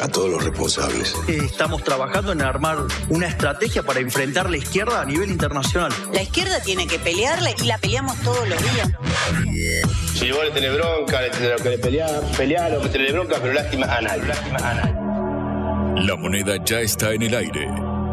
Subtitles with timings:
[0.00, 1.14] a todos los responsables.
[1.26, 2.78] Estamos trabajando en armar
[3.08, 5.92] una estrategia para enfrentar la izquierda a nivel internacional.
[6.12, 8.90] La izquierda tiene que pelearle y la peleamos todos los días.
[10.14, 13.54] Si vos le tenés bronca, le tenés que pelear, pelear o que tenés bronca, pero
[13.54, 14.24] lástima a nadie.
[14.24, 16.06] Lástima a nadie.
[16.06, 17.68] La moneda ya está en el aire.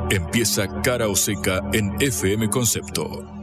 [0.10, 3.35] Empieza cara o seca en FM Concepto.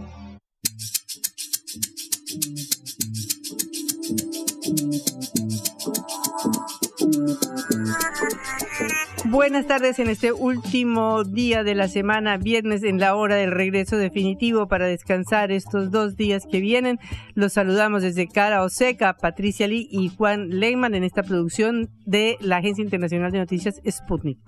[9.32, 13.96] Buenas tardes en este último día de la semana, viernes en la hora del regreso
[13.96, 16.98] definitivo para descansar estos dos días que vienen.
[17.32, 22.58] Los saludamos desde Cara Oseca, Patricia Lee y Juan Leyman en esta producción de la
[22.58, 24.38] Agencia Internacional de Noticias Sputnik.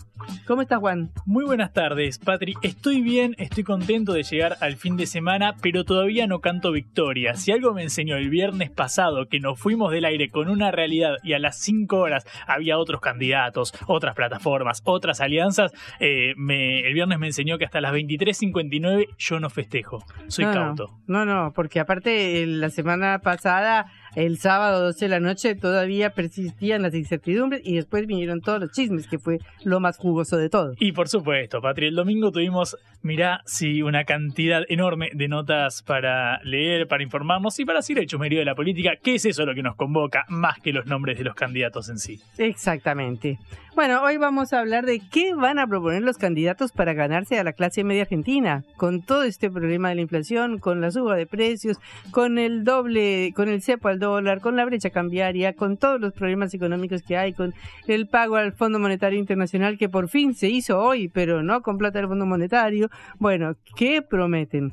[0.47, 1.11] ¿Cómo estás, Juan?
[1.27, 2.55] Muy buenas tardes, Patri.
[2.63, 7.35] Estoy bien, estoy contento de llegar al fin de semana, pero todavía no canto victoria.
[7.35, 11.17] Si algo me enseñó el viernes pasado que nos fuimos del aire con una realidad
[11.23, 17.19] y a las 5 horas había otros candidatos, otras plataformas, otras alianzas, eh, el viernes
[17.19, 20.05] me enseñó que hasta las 23.59 yo no festejo.
[20.29, 21.01] Soy cauto.
[21.07, 26.83] No, no, porque aparte la semana pasada el sábado 12 de la noche todavía persistían
[26.83, 30.75] las incertidumbres y después vinieron todos los chismes, que fue lo más jugoso de todo.
[30.79, 36.41] Y por supuesto, Patri, el domingo tuvimos, mirá, sí, una cantidad enorme de notas para
[36.45, 39.55] leer, para informarnos y para hacer el chumerío de la política, ¿Qué es eso lo
[39.55, 42.21] que nos convoca, más que los nombres de los candidatos en sí.
[42.39, 43.39] Exactamente.
[43.75, 47.45] Bueno, hoy vamos a hablar de qué van a proponer los candidatos para ganarse a
[47.45, 51.27] la clase media argentina, con todo este problema de la inflación, con la suba de
[51.27, 51.79] precios,
[52.13, 56.13] con el doble, con el cepo al dólar, con la brecha cambiaria, con todos los
[56.13, 57.55] problemas económicos que hay, con
[57.87, 61.79] el pago al Fondo Monetario Internacional que por fin se hizo hoy, pero no con
[61.79, 62.91] plata del Fondo Monetario.
[63.19, 64.73] Bueno, ¿qué prometen?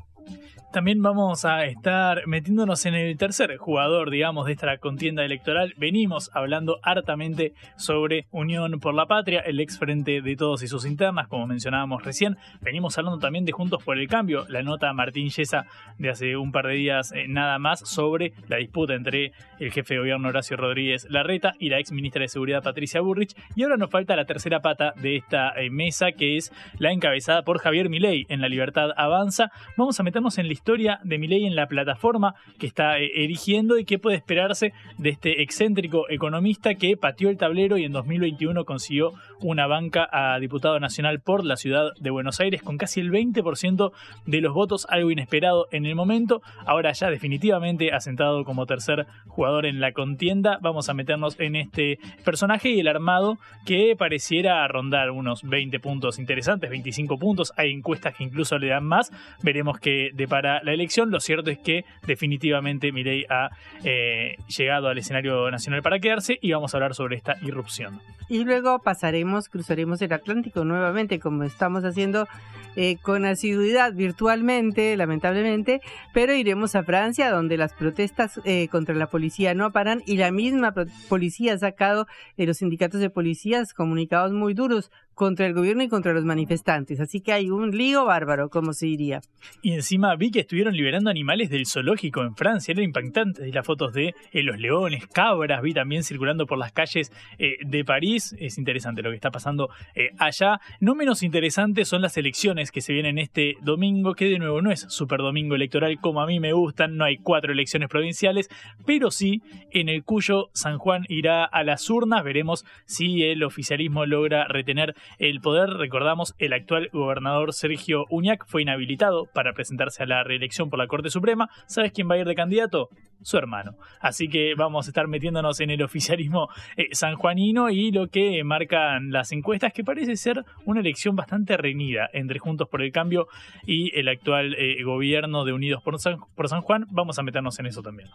[0.72, 5.74] También vamos a estar metiéndonos en el tercer jugador, digamos, de esta contienda electoral.
[5.76, 10.86] Venimos hablando hartamente sobre Unión por la Patria, el ex frente de todos y sus
[10.86, 12.38] internas, como mencionábamos recién.
[12.62, 15.66] Venimos hablando también de Juntos por el Cambio, la nota Martín Yesa
[15.98, 19.92] de hace un par de días eh, nada más sobre la disputa entre el jefe
[19.92, 23.36] de gobierno Horacio Rodríguez Larreta y la ex ministra de Seguridad Patricia Burrich.
[23.56, 27.42] Y ahora nos falta la tercera pata de esta eh, mesa, que es la encabezada
[27.42, 29.50] por Javier Milei en La Libertad Avanza.
[29.76, 33.78] Vamos a meternos en la historia de Milei en la plataforma que está eh, erigiendo
[33.78, 38.64] y qué puede esperarse de este excéntrico economista que pateó el tablero y en 2021
[38.64, 43.10] consiguió una banca a diputado nacional por la ciudad de Buenos Aires con casi el
[43.10, 43.90] 20%
[44.26, 46.42] de los votos, algo inesperado en el momento.
[46.64, 51.98] Ahora ya definitivamente asentado como tercer jugador en la contienda, vamos a meternos en este
[52.24, 57.52] personaje y el armado que pareciera rondar unos 20 puntos interesantes, 25 puntos.
[57.56, 59.10] Hay encuestas que incluso le dan más.
[59.42, 61.10] Veremos qué depara la elección.
[61.10, 63.50] Lo cierto es que definitivamente Milei ha
[63.84, 68.00] eh, llegado al escenario nacional para quedarse y vamos a hablar sobre esta irrupción.
[68.28, 72.26] Y luego pasaremos, cruzaremos el Atlántico nuevamente, como estamos haciendo
[72.74, 75.82] eh, con asiduidad virtualmente, lamentablemente,
[76.14, 80.30] pero iremos a Francia, donde las protestas eh, contra la policía no paran y la
[80.30, 80.72] misma
[81.08, 82.06] policía ha sacado
[82.38, 87.00] de los sindicatos de policías comunicados muy duros contra el gobierno y contra los manifestantes.
[87.00, 89.20] Así que hay un lío bárbaro, como se diría.
[89.62, 92.72] Y encima vi que estuvieron liberando animales del zoológico en Francia.
[92.72, 95.62] Era impactante las fotos de eh, los leones, cabras.
[95.62, 98.34] Vi también circulando por las calles eh, de París.
[98.38, 100.60] Es interesante lo que está pasando eh, allá.
[100.80, 104.70] No menos interesante son las elecciones que se vienen este domingo, que de nuevo no
[104.70, 106.96] es super domingo electoral como a mí me gustan.
[106.96, 108.48] No hay cuatro elecciones provinciales,
[108.86, 112.24] pero sí en el cuyo San Juan irá a las urnas.
[112.24, 115.70] Veremos si el oficialismo logra retener el poder.
[115.70, 120.86] Recordamos, el actual gobernador Sergio Uñac fue inhabilitado para presentarse a la reelección por la
[120.86, 121.48] Corte Suprema.
[121.66, 122.88] ¿Sabes quién va a ir de candidato?
[123.22, 123.76] Su hermano.
[124.00, 129.12] Así que vamos a estar metiéndonos en el oficialismo eh, sanjuanino y lo que marcan
[129.12, 133.28] las encuestas, que parece ser una elección bastante reñida entre Juntos por el Cambio
[133.64, 135.92] y el actual eh, gobierno de Unidos por
[136.34, 136.86] por San Juan.
[136.90, 138.08] Vamos a meternos en eso también.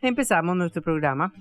[0.00, 1.32] Empezamos nuestro programa.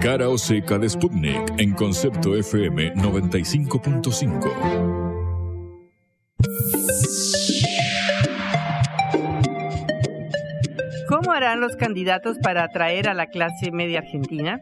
[0.00, 5.04] Cara o seca de Sputnik en concepto FM 95.5.
[11.08, 14.60] ¿Cómo harán los candidatos para atraer a la clase media argentina?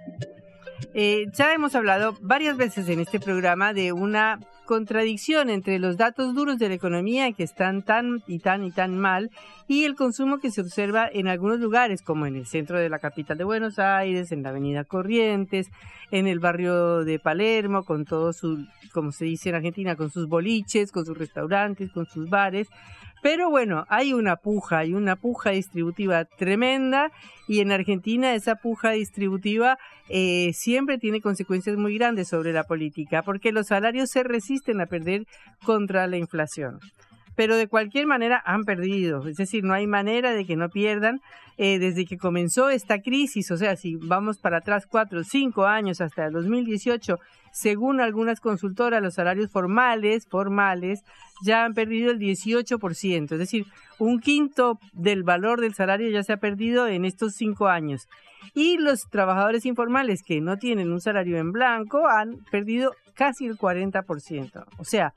[0.94, 4.38] Eh, ya hemos hablado varias veces en este programa de una
[4.72, 8.98] contradicción entre los datos duros de la economía que están tan y tan y tan
[8.98, 9.30] mal
[9.68, 12.98] y el consumo que se observa en algunos lugares, como en el centro de la
[12.98, 15.70] capital de Buenos Aires, en la avenida Corrientes,
[16.10, 20.26] en el barrio de Palermo, con todo su, como se dice en Argentina, con sus
[20.26, 22.68] boliches, con sus restaurantes, con sus bares.
[23.22, 27.12] Pero bueno, hay una puja, hay una puja distributiva tremenda
[27.46, 29.78] y en Argentina esa puja distributiva
[30.08, 34.86] eh, siempre tiene consecuencias muy grandes sobre la política porque los salarios se resisten a
[34.86, 35.26] perder
[35.64, 36.80] contra la inflación
[37.34, 39.26] pero de cualquier manera han perdido.
[39.26, 41.20] Es decir, no hay manera de que no pierdan
[41.56, 43.50] eh, desde que comenzó esta crisis.
[43.50, 47.18] O sea, si vamos para atrás cuatro o cinco años hasta el 2018,
[47.52, 51.04] según algunas consultoras, los salarios formales, formales,
[51.44, 53.32] ya han perdido el 18%.
[53.32, 53.66] Es decir,
[53.98, 58.08] un quinto del valor del salario ya se ha perdido en estos cinco años.
[58.54, 63.56] Y los trabajadores informales que no tienen un salario en blanco han perdido casi el
[63.56, 64.64] 40%.
[64.78, 65.12] O sea,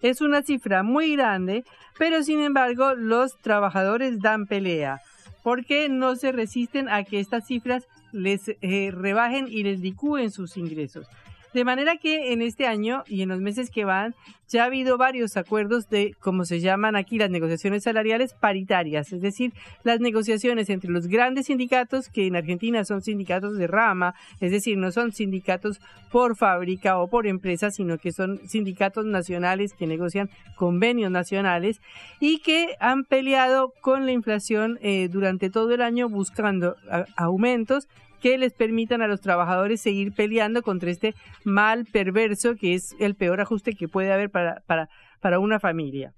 [0.00, 1.64] es una cifra muy grande,
[1.98, 5.00] pero sin embargo los trabajadores dan pelea
[5.46, 10.56] porque no se resisten a que estas cifras les eh, rebajen y les licúen sus
[10.56, 11.06] ingresos.
[11.56, 14.14] De manera que en este año y en los meses que van
[14.46, 19.22] ya ha habido varios acuerdos de, como se llaman aquí, las negociaciones salariales paritarias, es
[19.22, 24.50] decir, las negociaciones entre los grandes sindicatos, que en Argentina son sindicatos de rama, es
[24.52, 25.80] decir, no son sindicatos
[26.12, 31.80] por fábrica o por empresa, sino que son sindicatos nacionales que negocian convenios nacionales
[32.20, 36.76] y que han peleado con la inflación eh, durante todo el año buscando
[37.16, 37.88] aumentos
[38.26, 41.14] que les permitan a los trabajadores seguir peleando contra este
[41.44, 44.88] mal perverso que es el peor ajuste que puede haber para, para,
[45.20, 46.12] para una familia.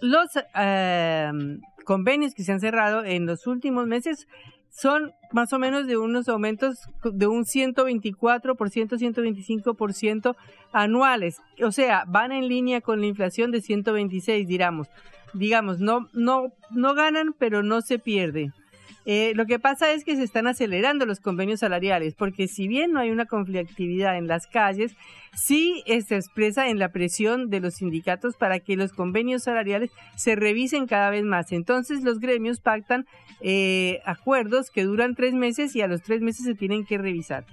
[0.00, 4.26] Los em, convenios que se han cerrado en los últimos meses
[4.70, 10.36] son más o menos de unos aumentos de un 124%, 125%
[10.72, 11.36] anuales.
[11.62, 14.88] O sea, van en línea con la inflación de 126, digamos.
[15.34, 18.54] Digamos, no, no, no ganan, pero no se pierden.
[19.04, 22.92] Eh, lo que pasa es que se están acelerando los convenios salariales, porque si bien
[22.92, 24.94] no hay una conflictividad en las calles,
[25.34, 30.36] sí se expresa en la presión de los sindicatos para que los convenios salariales se
[30.36, 31.52] revisen cada vez más.
[31.52, 33.06] Entonces los gremios pactan
[33.40, 37.44] eh, acuerdos que duran tres meses y a los tres meses se tienen que revisar.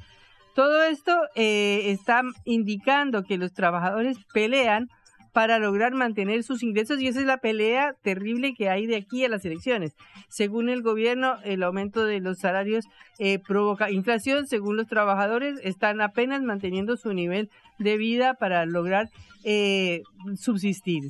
[0.56, 4.90] Todo esto eh, está indicando que los trabajadores pelean
[5.32, 9.24] para lograr mantener sus ingresos y esa es la pelea terrible que hay de aquí
[9.24, 9.96] a las elecciones.
[10.28, 12.86] Según el gobierno, el aumento de los salarios
[13.20, 19.10] eh, provoca inflación, según los trabajadores, están apenas manteniendo su nivel de vida para lograr
[19.44, 20.04] eh,
[20.36, 21.04] subsistir.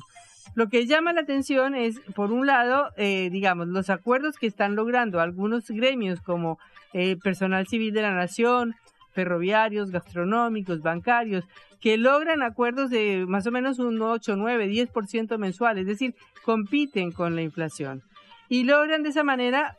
[0.54, 4.74] Lo que llama la atención es, por un lado, eh, digamos, los acuerdos que están
[4.74, 6.58] logrando algunos gremios como
[6.92, 8.74] el personal civil de la nación,
[9.12, 11.44] ferroviarios, gastronómicos, bancarios,
[11.80, 16.14] que logran acuerdos de más o menos un 8, 9, 10% mensual, es decir,
[16.44, 18.02] compiten con la inflación
[18.48, 19.76] y logran de esa manera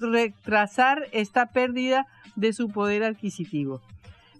[0.00, 3.80] retrasar esta pérdida de su poder adquisitivo.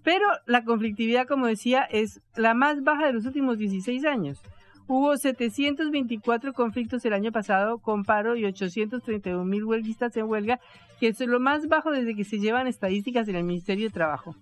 [0.03, 4.41] Pero la conflictividad, como decía, es la más baja de los últimos 16 años.
[4.90, 10.61] Hubo 724 conflictos el año pasado con paro y 831 mil huelguistas en huelga,
[10.99, 14.35] que es lo más bajo desde que se llevan estadísticas en el Ministerio de Trabajo.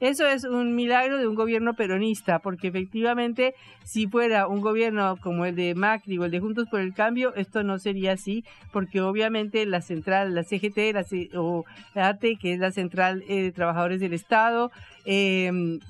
[0.00, 3.54] Eso es un milagro de un gobierno peronista, porque efectivamente
[3.84, 7.34] si fuera un gobierno como el de Macri o el de Juntos por el Cambio,
[7.34, 8.42] esto no sería así,
[8.72, 11.04] porque obviamente la central, la CGT la
[11.38, 14.70] o ATE, que es la central eh, de trabajadores del Estado,
[15.04, 15.80] em,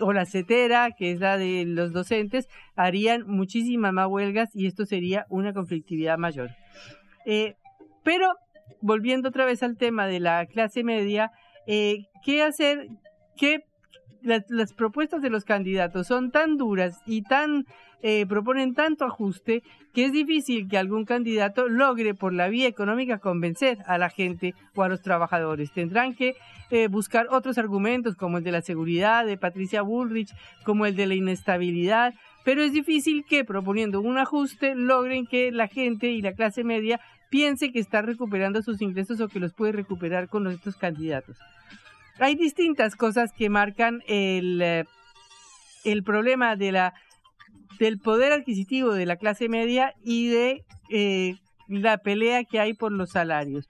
[0.00, 4.86] o la CETERA, que es la de los docentes, harían muchísimas más huelgas y esto
[4.86, 6.50] sería una conflictividad mayor.
[7.26, 7.56] Eh,
[8.02, 8.34] pero
[8.80, 11.32] volviendo otra vez al tema de la clase media,
[11.66, 12.88] eh, ¿qué hacer?
[13.40, 13.64] que
[14.22, 17.64] las, propuestas de los candidatos son tan duras y tan
[18.02, 23.18] eh, proponen tanto ajuste que es difícil que algún candidato logre por la vía económica
[23.18, 25.72] convencer a la gente o a los trabajadores.
[25.72, 26.36] Tendrán que
[26.70, 30.32] eh, buscar otros argumentos como el de la seguridad de Patricia Bullrich,
[30.64, 32.14] como el de la inestabilidad,
[32.44, 37.00] pero es difícil que proponiendo un ajuste logren que la gente y la clase media
[37.28, 41.38] piense que está recuperando sus ingresos o que los puede recuperar con estos candidatos
[42.20, 44.84] hay distintas cosas que marcan el, eh,
[45.84, 46.94] el problema de la,
[47.78, 51.36] del poder adquisitivo de la clase media y de eh,
[51.68, 53.66] la pelea que hay por los salarios.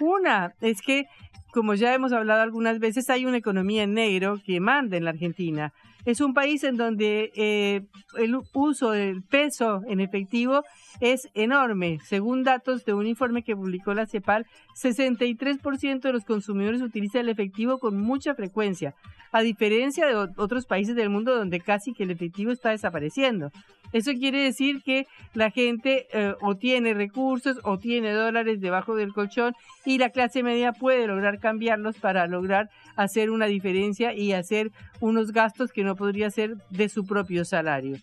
[0.00, 1.06] Una es que,
[1.54, 5.10] como ya hemos hablado algunas veces, hay una economía en negro que manda en la
[5.10, 5.72] Argentina.
[6.04, 7.82] Es un país en donde eh,
[8.18, 10.64] el uso del peso en efectivo
[10.98, 12.00] es enorme.
[12.04, 14.46] Según datos de un informe que publicó la CEPAL,
[14.82, 18.96] 63% de los consumidores utilizan el efectivo con mucha frecuencia,
[19.30, 23.52] a diferencia de otros países del mundo donde casi que el efectivo está desapareciendo.
[23.94, 29.12] Eso quiere decir que la gente eh, o tiene recursos o tiene dólares debajo del
[29.12, 34.72] colchón y la clase media puede lograr cambiarlos para lograr hacer una diferencia y hacer
[34.98, 37.96] unos gastos que no podría hacer de su propio salario.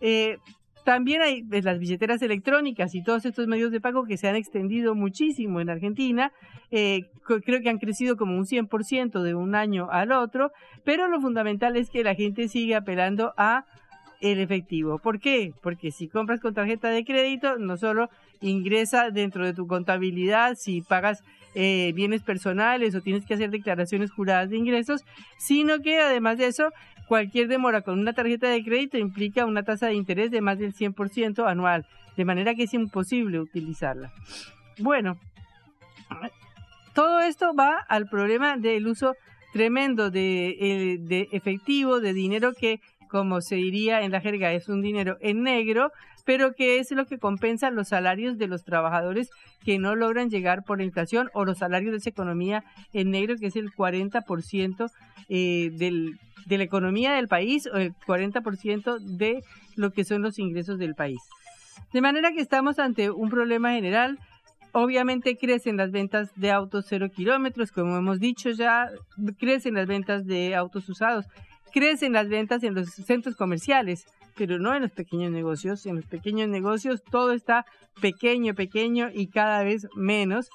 [0.00, 0.36] Eh,
[0.84, 4.36] también hay pues, las billeteras electrónicas y todos estos medios de pago que se han
[4.36, 6.30] extendido muchísimo en Argentina.
[6.70, 10.52] Eh, creo que han crecido como un 100% de un año al otro,
[10.84, 13.64] pero lo fundamental es que la gente sigue apelando a
[14.20, 14.98] el efectivo.
[14.98, 15.52] ¿Por qué?
[15.62, 20.82] Porque si compras con tarjeta de crédito, no solo ingresa dentro de tu contabilidad si
[20.82, 21.22] pagas
[21.54, 25.04] eh, bienes personales o tienes que hacer declaraciones juradas de ingresos,
[25.38, 26.70] sino que además de eso,
[27.08, 30.74] cualquier demora con una tarjeta de crédito implica una tasa de interés de más del
[30.74, 34.12] 100% anual, de manera que es imposible utilizarla.
[34.78, 35.18] Bueno,
[36.94, 39.14] todo esto va al problema del uso
[39.52, 42.80] tremendo de, eh, de efectivo, de dinero que
[43.16, 45.90] como se diría en la jerga, es un dinero en negro,
[46.26, 49.30] pero que es lo que compensa los salarios de los trabajadores
[49.64, 53.36] que no logran llegar por la inflación o los salarios de esa economía en negro,
[53.40, 54.90] que es el 40%
[55.30, 59.42] eh, del, de la economía del país o el 40% de
[59.76, 61.20] lo que son los ingresos del país.
[61.94, 64.18] De manera que estamos ante un problema general.
[64.72, 68.90] Obviamente crecen las ventas de autos cero kilómetros, como hemos dicho ya,
[69.38, 71.24] crecen las ventas de autos usados
[71.76, 75.84] crecen las ventas en los centros comerciales, pero no en los pequeños negocios.
[75.84, 77.66] En los pequeños negocios todo está
[78.00, 80.48] pequeño, pequeño y cada vez menos.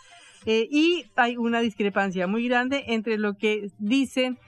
[0.48, 4.40] Eh, y hay una discrepancia muy grande entre lo que dicen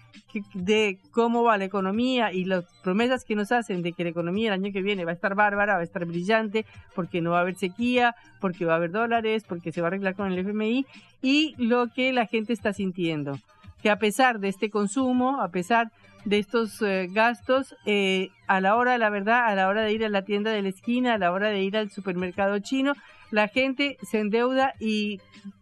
[0.55, 4.47] de cómo va la economía y las promesas que nos hacen de que la economía
[4.47, 6.65] el año que viene va a estar bárbara, va a estar brillante,
[6.95, 9.89] porque no va a haber sequía, porque va a haber dólares, porque se va a
[9.89, 10.87] arreglar con el FMI,
[11.21, 13.37] y lo que la gente está sintiendo.
[13.83, 15.91] Que a pesar de este consumo, a pesar
[16.25, 19.91] de estos eh, gastos eh, a la hora de la verdad, a la hora de
[19.91, 22.93] ir a la tienda de la esquina, a la hora de ir al supermercado chino,
[23.31, 25.19] la gente se endeuda y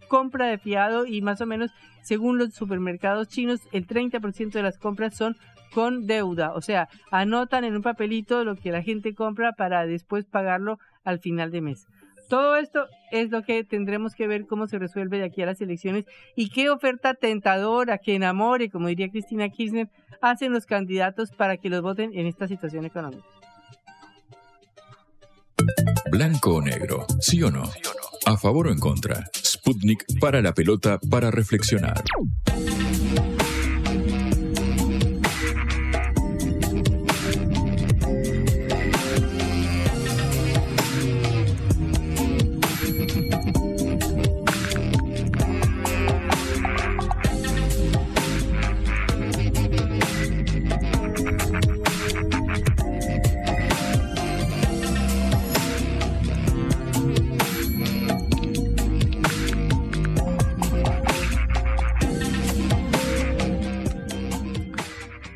[0.07, 4.77] compra de fiado y más o menos según los supermercados chinos el 30% de las
[4.77, 5.37] compras son
[5.73, 10.25] con deuda, o sea, anotan en un papelito lo que la gente compra para después
[10.25, 11.87] pagarlo al final de mes.
[12.31, 15.59] Todo esto es lo que tendremos que ver cómo se resuelve de aquí a las
[15.59, 19.89] elecciones y qué oferta tentadora, que enamore, como diría Cristina Kirchner,
[20.21, 23.25] hacen los candidatos para que los voten en esta situación económica.
[26.09, 27.63] Blanco o negro, sí o no.
[28.25, 29.25] A favor o en contra.
[29.35, 32.01] Sputnik para la pelota para reflexionar.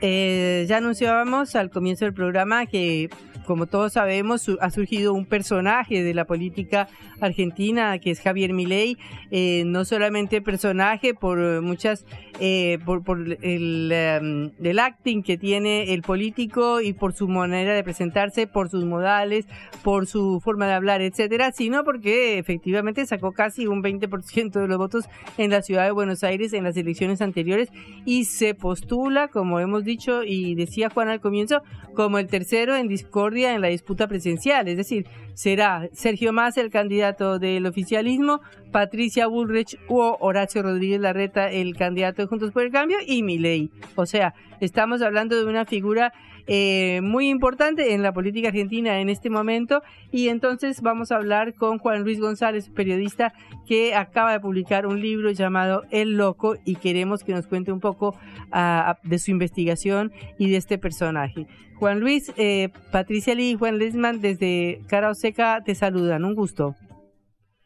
[0.08, 3.10] Eh, ya anunciábamos al comienzo del programa que
[3.46, 6.88] como todos sabemos, ha surgido un personaje de la política
[7.22, 8.98] argentina que es Javier Milei,
[9.32, 12.06] eh, no solamente personaje por muchas,
[12.40, 13.04] eh, por,
[13.42, 18.70] el, em, el, acting que tiene el político y por su manera de presentarse, por
[18.70, 19.46] sus modales,
[19.84, 24.78] por su forma de hablar, etcétera, sino porque efectivamente sacó casi un 20% de los
[24.78, 25.06] votos
[25.38, 27.70] en la ciudad de Buenos Aires en las elecciones anteriores
[28.06, 31.62] y se postula, como hemos dicho y decía Juan al comienzo,
[31.94, 36.70] como el tercero en discordia en la disputa presidencial, es decir, será Sergio Massa el
[36.70, 42.72] candidato del oficialismo, Patricia Bullrich o Horacio Rodríguez Larreta el candidato de Juntos por el
[42.72, 43.70] Cambio y Milei.
[43.96, 46.14] O sea, estamos hablando de una figura
[46.48, 51.56] eh, muy importante en la política argentina en este momento y entonces vamos a hablar
[51.56, 53.34] con Juan Luis González, periodista
[53.66, 57.80] que acaba de publicar un libro llamado El Loco y queremos que nos cuente un
[57.80, 58.16] poco
[58.52, 61.48] ah, de su investigación y de este personaje.
[61.78, 66.24] Juan Luis, eh, Patricia Lee y Juan Lesman desde Cara Oseca te saludan.
[66.24, 66.76] Un gusto.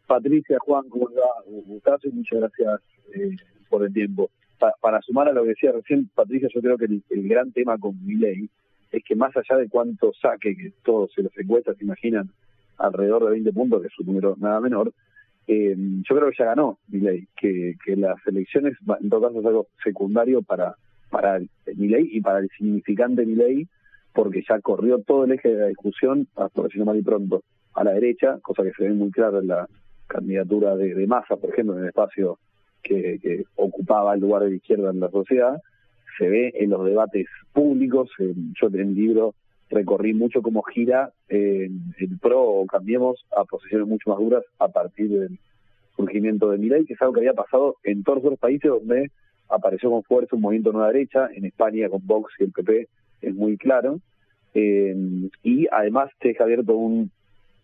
[0.07, 1.43] Patricia, Juan, ¿cómo va?
[1.45, 2.81] Un gustazo y muchas gracias
[3.13, 3.35] eh,
[3.69, 4.31] por el tiempo.
[4.81, 8.03] para sumar a lo que decía recién Patricia, yo creo que el, gran tema con
[8.03, 8.49] mi ley
[8.91, 12.31] es que más allá de cuánto saque, que todos se los encuestas se imaginan
[12.77, 14.91] alrededor de 20 puntos, que es un número nada menor,
[15.47, 19.45] eh, yo creo que ya ganó Milei, que, que las elecciones, en todo caso, es
[19.45, 20.75] algo secundario para,
[21.11, 21.39] para
[21.75, 23.67] Milei y para el significante Milei,
[24.19, 27.41] porque ya corrió todo el eje de la discusión, hasta decirlo mal y pronto,
[27.73, 29.65] a la derecha, cosa que se ve muy clara en la
[30.07, 32.37] candidatura de, de por ejemplo, en el espacio
[32.83, 35.61] que, ocupaba el lugar de la izquierda en la sociedad,
[36.17, 39.35] se ve en los debates públicos, yo en el libro
[39.69, 44.67] recorrí mucho cómo gira eh, el PRO o Cambiemos a posiciones mucho más duras a
[44.67, 45.39] partir del
[45.95, 49.11] surgimiento de Milei, que es algo que había pasado en todos los países donde
[49.47, 52.89] apareció con fuerza un movimiento nueva derecha, en España con Vox y el PP
[53.21, 53.99] es muy claro,
[54.53, 54.95] eh,
[55.43, 57.11] y además se deja abierto un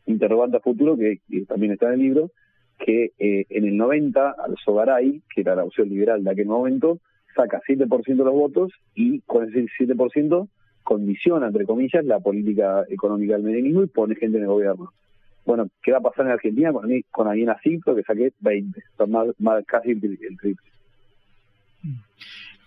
[0.05, 2.31] interrogante a futuro que, también está en el libro,
[2.77, 6.99] que eh, en el 90 al Sogaray, que era la opción liberal de aquel momento,
[7.35, 10.47] saca 7% de los votos y con ese 7%
[10.83, 14.91] condiciona, entre comillas, la política económica del menemismo y pone gente en el gobierno.
[15.45, 17.79] Bueno, ¿qué va a pasar en Argentina con, con alguien así?
[17.83, 20.55] que saqué 20, son más, más casi el, triple.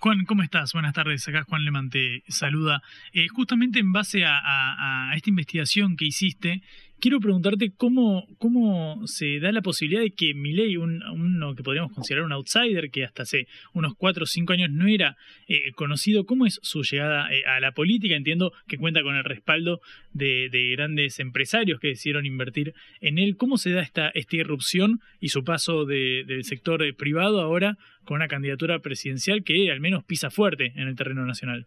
[0.01, 0.73] Juan, ¿cómo estás?
[0.75, 1.27] Buenas tardes.
[1.27, 2.83] Acá Juan Leman te saluda.
[3.13, 6.63] Eh, justamente en base a, esta investigación que hiciste,
[7.01, 11.93] quiero preguntarte cómo, cómo se da la posibilidad de que Milei, un, uno que podríamos
[11.93, 16.27] considerar un outsider, que hasta hace unos 4 o 5 años no era eh, conocido,
[16.27, 18.15] ¿cómo es su llegada eh, a la política?
[18.15, 19.81] Entiendo que cuenta con el respaldo
[20.13, 23.37] de, grandes empresarios que decidieron invertir en él.
[23.37, 28.29] ¿Cómo se da esta, esta irrupción y su paso del sector privado ahora con una
[28.29, 31.67] candidatura presidencial que al menos pisa fuerte en el terreno nacional?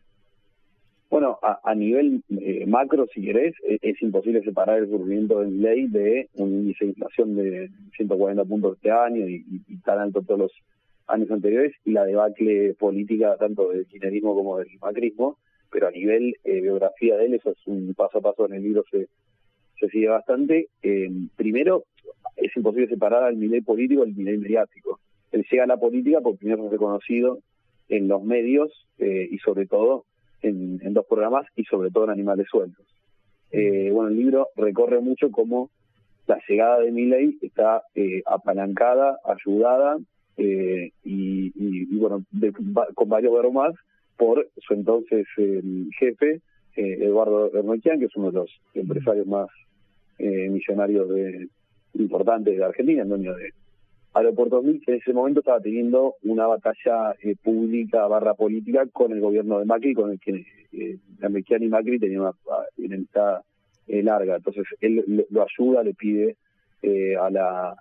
[1.12, 5.88] Bueno, a, nivel eh, macro, si querés, e, es, imposible separar el surgimiento de ley
[5.88, 9.44] de un índice de inflación de 140 puntos este año y,
[9.84, 10.52] tan alto todos los
[11.08, 15.38] años anteriores y la debacle política tanto del kirchnerismo como del macrismo,
[15.70, 18.64] pero a nivel eh, biografía de él, eso es un paso a paso en el
[18.64, 19.10] libro, se,
[19.82, 20.70] se sigue bastante.
[20.82, 21.84] Eh, primero,
[22.38, 25.02] es imposible separar al nivel político del nivel mediático.
[25.34, 27.40] Él llega a la política por primero reconocido
[27.90, 30.06] en los medios eh, y sobre todo
[30.42, 32.86] en, dos programas y sobre todo en Animales Sueltos.
[33.52, 35.70] Eh, bueno, el libro recorre mucho cómo
[36.28, 39.98] la llegada de Milley está eh, apalancada, ayudada
[40.38, 42.24] eh, y, bueno,
[42.96, 43.74] con varios verbos más
[44.18, 45.26] por su entonces
[45.98, 46.42] jefe,
[46.76, 49.48] Eduardo Hernoquian, que es uno de los empresarios más
[50.20, 51.50] millonarios de,
[51.96, 53.54] importantes de Argentina, en dueño de
[54.14, 59.22] Aeropuertos que en ese momento estaba teniendo una batalla eh, pública barra política con el
[59.22, 60.98] gobierno de Macri, con el que eh,
[61.62, 62.34] y Macri tenían una
[62.78, 63.42] enemistad
[63.88, 64.36] eh, larga.
[64.36, 66.36] Entonces él lo ayuda, le pide
[66.82, 67.76] eh, a la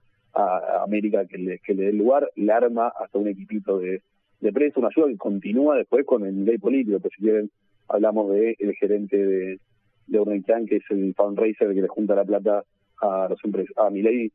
[0.84, 4.00] América que le, que dé lugar, le arma hasta un equipito de,
[4.40, 7.00] de prensa, una ayuda que continúa después con el nivel político.
[7.00, 7.50] Pues si quieren,
[7.88, 9.58] hablamos de el gerente de,
[10.06, 12.64] de que es el fundraiser que le junta la plata
[13.00, 13.40] a los
[13.76, 14.30] a Milei,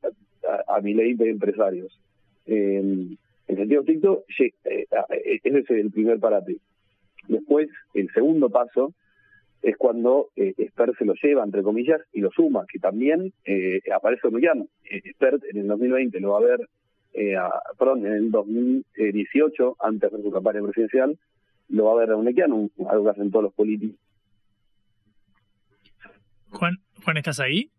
[0.47, 1.99] a, a ley de empresarios.
[2.45, 6.57] en sentido estricto, eh, eh, ese es el primer parate.
[7.27, 8.93] Después, el segundo paso
[9.65, 14.27] es cuando eh, se lo lleva, entre comillas, y lo suma, que también eh, aparece
[14.27, 14.67] Onuquiano.
[14.83, 16.69] Expert en el 2020 lo va a ver,
[17.13, 17.35] eh,
[17.77, 21.17] perdón, en el 2018, antes de su campaña presidencial,
[21.69, 23.97] lo va a ver a Onuquiano, algo que hacen todos los políticos.
[26.51, 27.71] Juan, Juan, ¿estás ahí?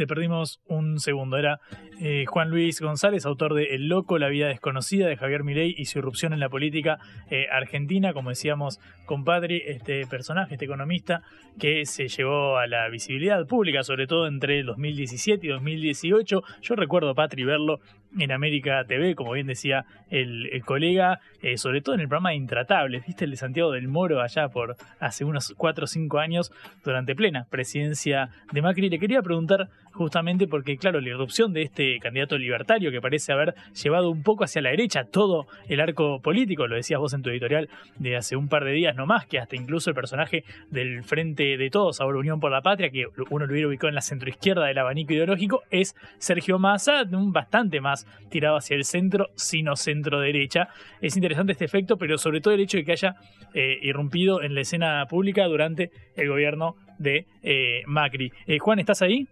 [0.00, 1.36] Te perdimos un segundo.
[1.36, 1.60] Era
[2.00, 5.84] eh, Juan Luis González, autor de El Loco, la vida desconocida de Javier Milei y
[5.84, 6.96] su irrupción en la política
[7.30, 8.14] eh, argentina.
[8.14, 11.20] Como decíamos, compadre, este personaje, este economista,
[11.58, 16.42] que se llevó a la visibilidad pública, sobre todo entre el 2017 y 2018.
[16.62, 17.80] Yo recuerdo, Patri, verlo
[18.18, 22.36] en América TV, como bien decía el, colega, eh, sobre todo en el programa de
[22.36, 26.52] Intratables, viste el de Santiago del Moro allá por hace unos 4 o 5 años,
[26.84, 28.88] durante plena presidencia de Macri.
[28.88, 33.54] Le quería preguntar justamente porque, claro, la irrupción de este candidato libertario que parece haber
[33.72, 37.30] llevado un poco hacia la derecha todo el arco político, lo decías vos en tu
[37.30, 41.56] editorial de hace un par de días nomás, que hasta incluso el personaje del Frente
[41.56, 44.66] de Todos, ahora Unión por la Patria, que uno lo hubiera ubicado en la centroizquierda
[44.66, 50.68] del abanico ideológico, es Sergio Massa, bastante más tirado hacia el centro, sino centro derecha.
[51.00, 53.16] Es interesante este efecto, pero sobre todo el hecho de que haya
[53.54, 58.32] eh, irrumpido en la escena pública durante el gobierno de eh, Macri.
[58.46, 59.26] Eh, Juan, ¿estás ahí?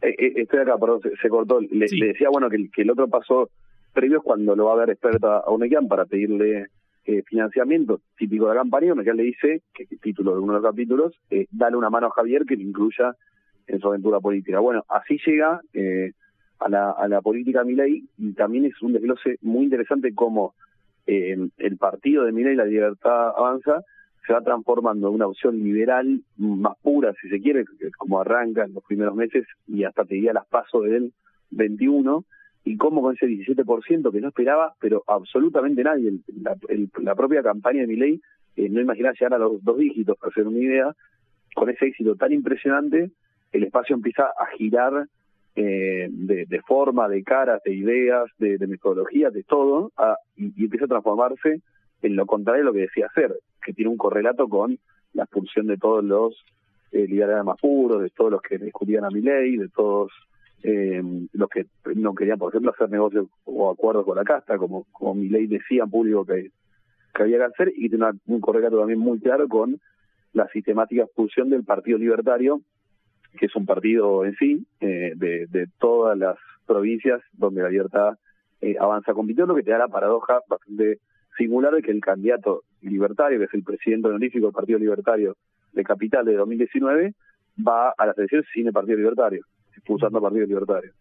[0.00, 1.60] Estoy acá, perdón, se, cortó.
[1.60, 3.50] Le, decía, bueno, que, el otro paso
[3.92, 6.66] previo es cuando lo va a ver experta a Unequian para pedirle
[7.26, 10.60] financiamiento típico de la campaña, Unequian le dice, que es el título de uno de
[10.60, 11.14] los capítulos,
[11.52, 13.14] dale una mano a Javier que le incluya
[13.66, 14.60] en su aventura política.
[14.60, 16.12] Bueno, así llega eh,
[16.58, 20.54] a la, a la política Milei y también es un desglose muy interesante como
[21.06, 23.82] eh, el partido de Milei, la libertad avanza,
[24.26, 27.64] se va transformando en una opción liberal más pura, si se quiere,
[27.96, 31.12] como arranca en los primeros meses y hasta te diría las pasos del
[31.50, 32.24] 21,
[32.64, 36.56] y cómo con ese 17% que no esperaba, pero absolutamente nadie, la,
[37.00, 38.20] la propia campaña de Milei
[38.56, 40.92] eh, no imaginaba llegar a los dos dígitos, para hacer una idea,
[41.54, 43.10] con ese éxito tan impresionante,
[43.52, 45.06] el espacio empieza a girar
[45.54, 49.92] eh, de, forma, de caras, de ideas, de, metodología, de todo,
[50.36, 51.62] y, empieza a transformarse
[52.02, 54.78] en lo contrario de lo que decía hacer, que tiene un correlato con
[55.12, 56.34] la expulsión de todos los
[56.92, 60.12] eh, líderes más puros, de todos los que discutían a mi ley, de todos
[60.62, 64.84] eh, los que no querían, por ejemplo, hacer negocios o acuerdos con la casta, como,
[64.92, 66.50] como mi ley decía en público que,
[67.14, 69.80] que había que hacer, y tiene un correlato también muy claro con
[70.32, 72.60] la sistemática expulsión del Partido Libertario,
[73.38, 78.18] que es un partido en sí, eh, de, todas las provincias donde la libertad
[78.60, 79.14] eh, avanza.
[79.14, 81.00] Compitiendo, lo que te da la paradoja bastante
[81.36, 85.36] singular de que el candidato libertario, que es el presidente honorífico del Partido Libertario
[85.72, 87.14] de Capital de 2019,
[87.66, 90.92] va a las elecciones sin el Partido Libertario, expulsando al Partido Libertario.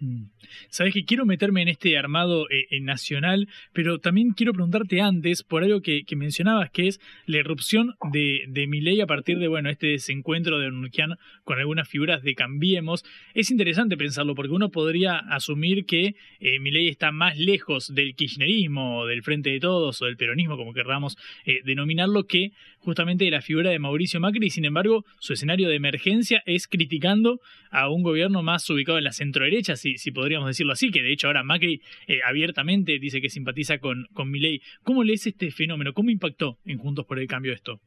[0.00, 0.24] Mm.
[0.68, 5.62] Sabes que quiero meterme en este armado eh, nacional, pero también quiero preguntarte antes por
[5.62, 9.88] algo que, mencionabas, que es la irrupción de, de ley a partir de bueno este
[9.88, 13.04] desencuentro de Urquian con algunas figuras de Cambiemos.
[13.34, 19.06] Es interesante pensarlo porque uno podría asumir que eh, ley está más lejos del kirchnerismo,
[19.06, 22.52] del Frente de Todos o del peronismo, como querramos eh, denominarlo, que
[22.84, 24.50] justamente de la figura de Mauricio Macri.
[24.50, 29.12] Sin embargo, su escenario de emergencia es criticando a un gobierno más ubicado en la
[29.12, 33.20] centro derecha, si, si podríamos decirlo así, que de hecho ahora Macri eh, abiertamente dice
[33.20, 34.60] que simpatiza con, con Milei.
[34.82, 35.92] ¿Cómo lees este fenómeno?
[35.92, 37.80] ¿Cómo impactó en Juntos por el Cambio esto?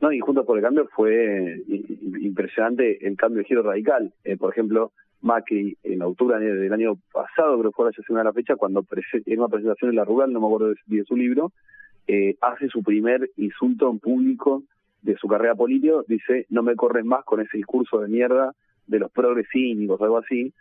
[0.00, 1.62] No, y Juntos por el Cambio fue
[2.20, 4.12] impresionante el cambio de giro radical.
[4.24, 8.56] Eh, por ejemplo, Macri en octubre del año pasado, creo que fue la la fecha,
[8.56, 8.84] cuando
[9.26, 11.52] en una presentación en la rural, no me acuerdo de, su libro,
[12.06, 14.64] eh, hace su primer insulto en público
[15.02, 18.54] de su carrera política, dice, no me corres más con ese discurso de mierda
[18.86, 20.52] de los progresivos o algo así,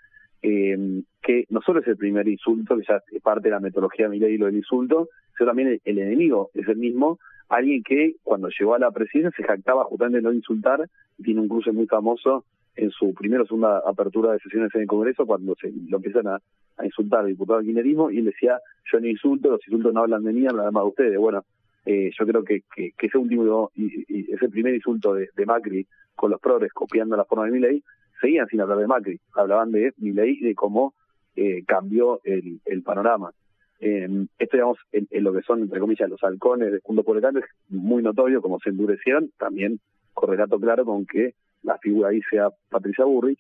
[0.42, 4.06] eh, que no solo es el primer insulto, que ya es parte de la metodología
[4.06, 8.50] de Milei lo del insulto, sino también el, enemigo es el mismo, alguien que cuando
[8.50, 10.88] llegó a la presidencia se jactaba justamente de no insultar,
[11.24, 14.88] tiene un cruce muy famoso en su primera o segunda apertura de sesiones en el
[14.88, 16.40] Congreso, cuando se lo empiezan a,
[16.84, 18.60] insultar al diputado del kirchnerismo, y él decía,
[18.92, 21.18] yo no insulto, los insultos no hablan de mí, hablan más de ustedes.
[21.18, 21.44] Bueno,
[21.86, 26.40] eh, yo creo que, que, ese último y, ese primer insulto de, Macri con los
[26.40, 27.84] progres copiando la forma de Milei
[28.20, 30.94] seguían sin hablar de Macri, hablaban de Milei y de cómo
[31.36, 33.32] eh, cambió el, panorama.
[33.80, 34.08] Eh,
[34.38, 38.04] esto, digamos, en, lo que son, entre comillas, los halcones de Juntos por es muy
[38.04, 39.80] notorio cómo se endurecieron, también
[40.14, 43.40] correlato claro con que la figura ahí sea Patricia Burrich,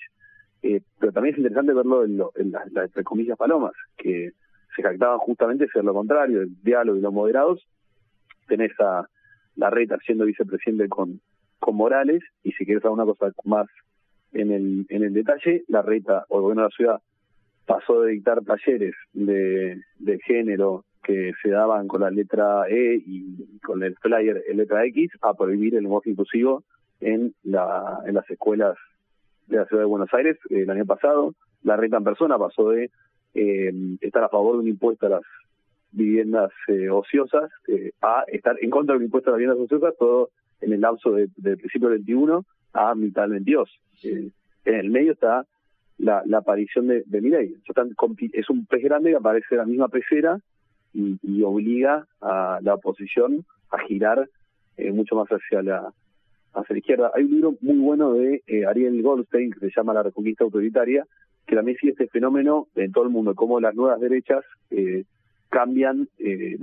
[0.64, 4.32] eh, pero también es interesante verlo en, lo, en las, entre comillas, palomas, que
[4.76, 7.68] se jactaban justamente de ser lo contrario, el diálogo y los moderados.
[8.48, 9.08] Tenés a
[9.56, 11.20] la reta siendo vicepresidente con,
[11.60, 13.68] con Morales, y si quieres alguna cosa más
[14.34, 17.02] en el, en el detalle, la reta o el gobierno de la ciudad
[17.66, 23.60] pasó de dictar talleres de, de género que se daban con la letra E y
[23.60, 26.64] con el flyer en letra X a prohibir el lenguaje inclusivo
[27.02, 28.78] en, la, en las escuelas
[29.48, 31.36] de la ciudad de Buenos Aires el año pasado.
[31.64, 32.90] La reta en persona pasó de
[33.34, 35.22] eh, estar a favor de un impuesto a las
[35.92, 39.94] viviendas eh, ociosas eh, a estar en contra de un impuesto a las viviendas ociosas,
[39.98, 40.30] todo
[40.62, 43.70] en el lapso del principio del 21 a mitad del 22.
[44.04, 44.30] Eh,
[44.66, 45.46] en el medio está
[45.98, 47.56] la, aparición de, de Milei.
[48.34, 50.40] Es un pez grande que aparece en la misma pecera
[50.94, 54.30] y, obliga a la oposición a girar
[54.78, 55.94] eh, mucho más hacia la
[56.54, 57.12] hacia la izquierda.
[57.16, 61.06] Hay un libro muy bueno de eh, Ariel Goldstein que se llama La Reconquista Autoritaria,
[61.46, 64.44] que también sigue este fenómeno en todo el mundo, cómo las nuevas derechas
[65.50, 66.08] cambian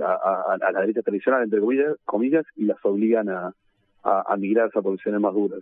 [0.01, 1.59] a, la derecha tradicional, entre
[2.05, 3.53] comillas, y las obligan a,
[4.03, 5.61] a, migrar a posiciones más duras.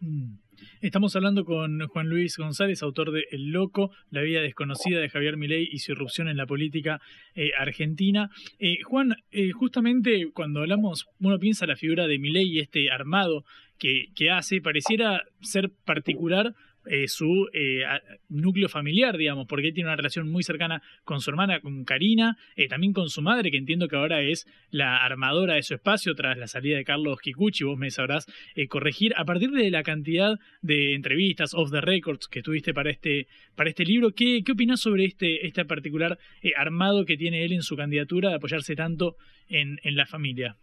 [0.00, 0.34] Mm.
[0.80, 5.36] Estamos hablando con Juan Luis González, autor de El Loco, la vida desconocida de Javier
[5.36, 7.00] Milei y su irrupción en la política
[7.34, 8.30] eh, argentina.
[8.58, 13.44] Eh, Juan, eh, justamente cuando hablamos, uno piensa la figura de Milei y este armado
[13.78, 16.54] que, que hace, pareciera ser particular
[16.88, 17.84] eh, su eh,
[18.28, 22.36] núcleo familiar, digamos, porque él tiene una relación muy cercana con su hermana, con Karina,
[22.56, 26.14] eh, también con su madre, que entiendo que ahora es la armadora de su espacio
[26.14, 28.26] tras la salida de Carlos Kikuchi, vos me sabrás
[28.68, 33.26] corregir, a partir de la cantidad de entrevistas off the records que tuviste para este,
[33.54, 36.18] para este libro, ¿qué, qué opinás sobre este, este particular
[36.56, 39.16] armado que tiene él en su candidatura de apoyarse tanto
[39.48, 40.56] en, en la familia?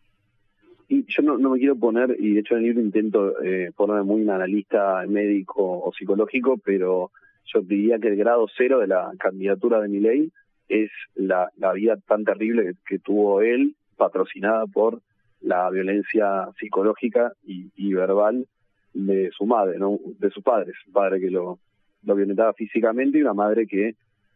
[0.93, 4.03] Y yo no, me quiero poner, y de hecho en el libro intento eh, ponerme
[4.03, 7.09] muy analista médico o psicológico, pero
[7.45, 10.31] yo diría que el grado cero de la candidatura de Milei
[10.69, 15.01] es la, vida tan terrible que, tuvo él, patrocinada por
[15.41, 18.45] la violencia psicológica y, y, verbal
[18.93, 19.97] de su madre, ¿no?
[20.19, 21.57] de sus padres, un padre que lo,
[22.03, 23.95] violentaba físicamente y una madre que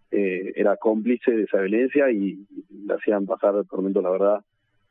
[0.09, 4.43] eh, era cómplice de esa violencia y le hacían pasar tormentos, la verdad,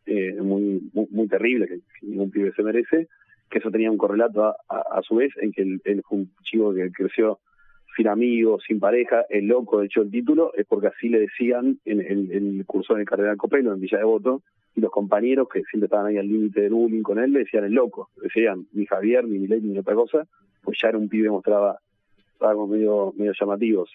[0.06, 3.08] eh, muy, muy, terrible, que, ningún pibe se merece,
[3.50, 6.72] que eso tenía un correlato a, a, su vez en que él, fue un chico
[6.74, 7.38] que creció
[7.96, 11.78] sin amigos, sin pareja, el loco de hecho el título, es porque así le decían
[11.84, 14.42] en el, curso de Cardenal Copelo, en Villa de Voto,
[14.74, 17.64] y los compañeros que siempre estaban ahí al límite del bullying con él, le decían
[17.64, 20.26] el loco, decían ni Javier, ni Miley, ni otra cosa,
[20.62, 21.78] pues ya era un pibe, mostraba
[22.40, 23.90] algo medio, medio llamativos.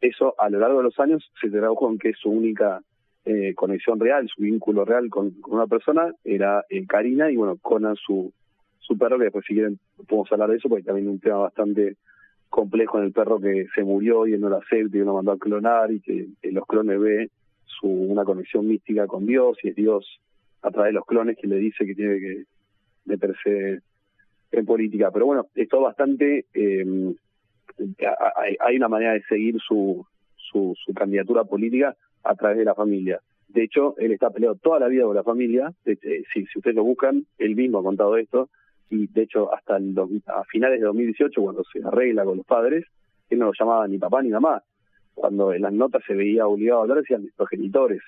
[0.00, 2.80] Eso a lo largo de los años se tradujo en que su única
[3.24, 7.96] eh, conexión real, su vínculo real con, una persona era eh, Karina y bueno, Conan
[7.96, 8.32] su,
[8.78, 9.78] su perro, que después si quieren
[10.08, 11.96] podemos hablar de eso porque también un tema bastante
[12.48, 15.32] complejo en el perro que se murió y él no lo acepta y uno mandó
[15.32, 17.30] a clonar y que los clones ve
[17.64, 20.20] su, una conexión mística con Dios y es Dios
[20.62, 22.44] a través de los clones que le dice que tiene que
[23.04, 23.80] meterse
[24.50, 25.10] en política.
[25.10, 26.46] Pero bueno, esto bastante...
[26.52, 27.14] Eh,
[28.60, 30.04] hay una manera de seguir su,
[30.36, 33.20] su, su candidatura política a través de la familia.
[33.48, 35.72] De hecho, él está peleado toda la vida con la familia.
[35.84, 35.96] si,
[36.46, 38.48] si ustedes lo buscan, él mismo ha contado esto
[38.90, 39.94] y de hecho hasta el
[40.26, 42.84] a finales de 2018 cuando se arregla con los padres
[43.30, 44.62] él no lo llamaba ni papá ni mamá
[45.14, 48.02] cuando en las notas se veía obligado a hablar decían los progenitores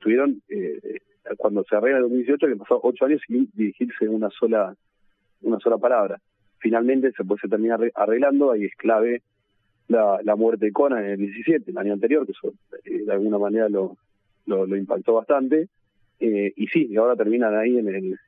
[0.00, 1.00] tuvieron eh,
[1.36, 4.74] cuando se arregla en 2018 que pasó ocho años sin dirigirse una sola
[5.42, 6.18] una sola palabra
[6.58, 9.22] finalmente se puede terminar arreglando ahí es clave
[9.90, 12.52] la, la muerte de Conan en el 17 el año anterior que eso
[12.84, 13.96] eh, de alguna manera lo,
[14.46, 15.68] lo, impactó bastante
[16.20, 18.18] eh, y sí ahora terminan ahí en el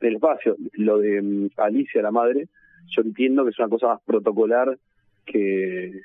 [0.00, 0.56] espacio.
[0.72, 2.48] Lo de mm, Alicia, la madre,
[2.88, 4.78] yo entiendo que es una cosa más protocolar
[5.26, 6.00] que,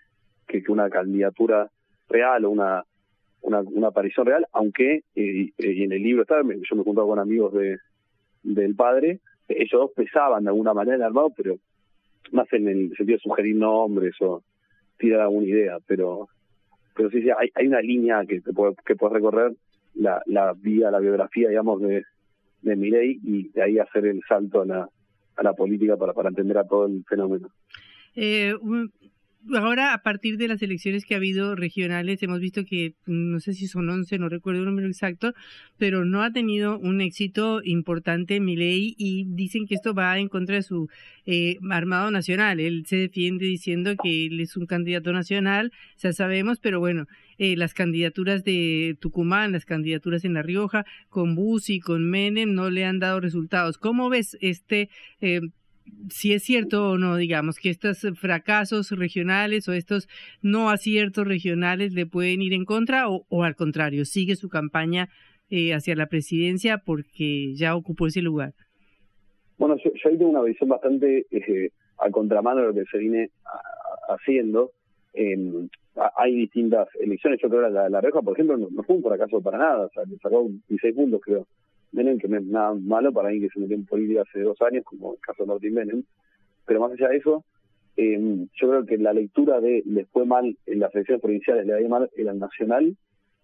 [0.47, 1.69] que, una candidatura
[2.09, 2.83] real o una,
[3.41, 7.19] una, una aparición real, aunque, y en el libro está, yo me he juntado con
[7.19, 7.77] amigos de
[8.43, 11.57] del padre, ellos dos pesaban de alguna manera el armado, pero
[12.31, 14.43] más en el sentido de sugerir nombres o
[14.97, 16.29] tirar alguna idea, pero
[16.95, 19.53] pero sí, sí hay, hay una línea que, te puede, que puede recorrer
[19.95, 22.05] la, la vía, la biografía, digamos, de,
[22.61, 24.89] de ley y de ahí hacer el salto a la,
[25.35, 27.49] a la política para, para entender a todo el fenómeno.
[28.15, 28.53] Eh,
[29.53, 33.53] ahora, a partir de las elecciones que ha habido regionales, hemos visto que, no sé
[33.53, 35.33] si son 11, no recuerdo el número exacto,
[35.77, 40.29] pero no ha tenido un éxito importante en ley y dicen que esto va en
[40.29, 40.89] contra de su
[41.25, 42.59] eh, armado nacional.
[42.59, 47.55] Él se defiende diciendo que él es un candidato nacional, ya sabemos, pero bueno, eh,
[47.57, 52.85] las candidaturas de Tucumán, las candidaturas en La Rioja, con Bussi, con Menem, no le
[52.85, 53.77] han dado resultados.
[53.77, 54.89] ¿Cómo ves este...
[55.21, 55.41] Eh,
[56.09, 60.07] si es cierto o no, digamos, que estos fracasos regionales o estos
[60.41, 65.09] no aciertos regionales le pueden ir en contra o, al contrario, sigue su campaña
[65.49, 68.53] eh, hacia la presidencia porque ya ocupó ese lugar.
[69.57, 71.69] Bueno, yo, yo ahí tengo una visión bastante eh,
[71.99, 73.29] al contramano de lo que se viene
[74.09, 74.71] haciendo.
[75.13, 75.67] Eh,
[76.17, 79.41] hay distintas elecciones, yo creo que la, la Reja, por ejemplo, no, fue un fracaso
[79.41, 81.47] para nada, o sea, le sacó 16 puntos, creo.
[81.95, 84.61] Menem, que no es nada malo para mí que se metió en política hace dos
[84.61, 86.03] años, como el caso de Martín Menem.
[86.65, 87.43] Pero más allá de eso,
[87.97, 91.81] eh, yo creo que la lectura de le fue mal en las elecciones provinciales, le
[91.81, 92.95] va mal en la nacional,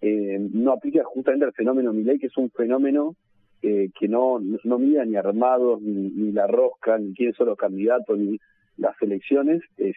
[0.02, 3.16] eh, no aplica justamente al fenómeno Milei, que es un fenómeno
[3.62, 7.58] eh, que no, no mira ni armados, ni, ni, la rosca, ni quiénes son los
[7.58, 8.40] candidatos, ni
[8.78, 9.62] las elecciones.
[9.78, 9.94] Eh,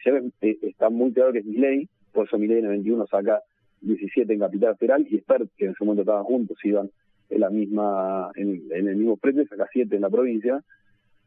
[0.62, 3.40] está muy claro que es Milei, por eso Milei en el 21 saca
[3.80, 6.90] 17 en Capital Federal y Spert, que en ese momento estaban juntos, iban
[7.30, 10.62] en la misma en, el mismo premio, saca 7 en la provincia.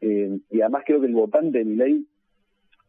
[0.01, 2.05] Eh, y además creo que el votante de Milei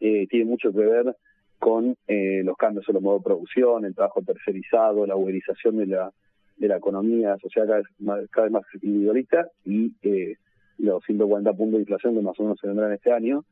[0.00, 1.16] eh, tiene mucho que ver
[1.58, 5.86] con eh, los cambios en los modos de producción, el trabajo tercerizado, la uberización de
[5.86, 6.12] la,
[6.56, 10.36] de la economía social cada vez más, cada vez más individualista y eh,
[10.78, 13.44] los 140 puntos de inflación que más o menos se vendrán este año,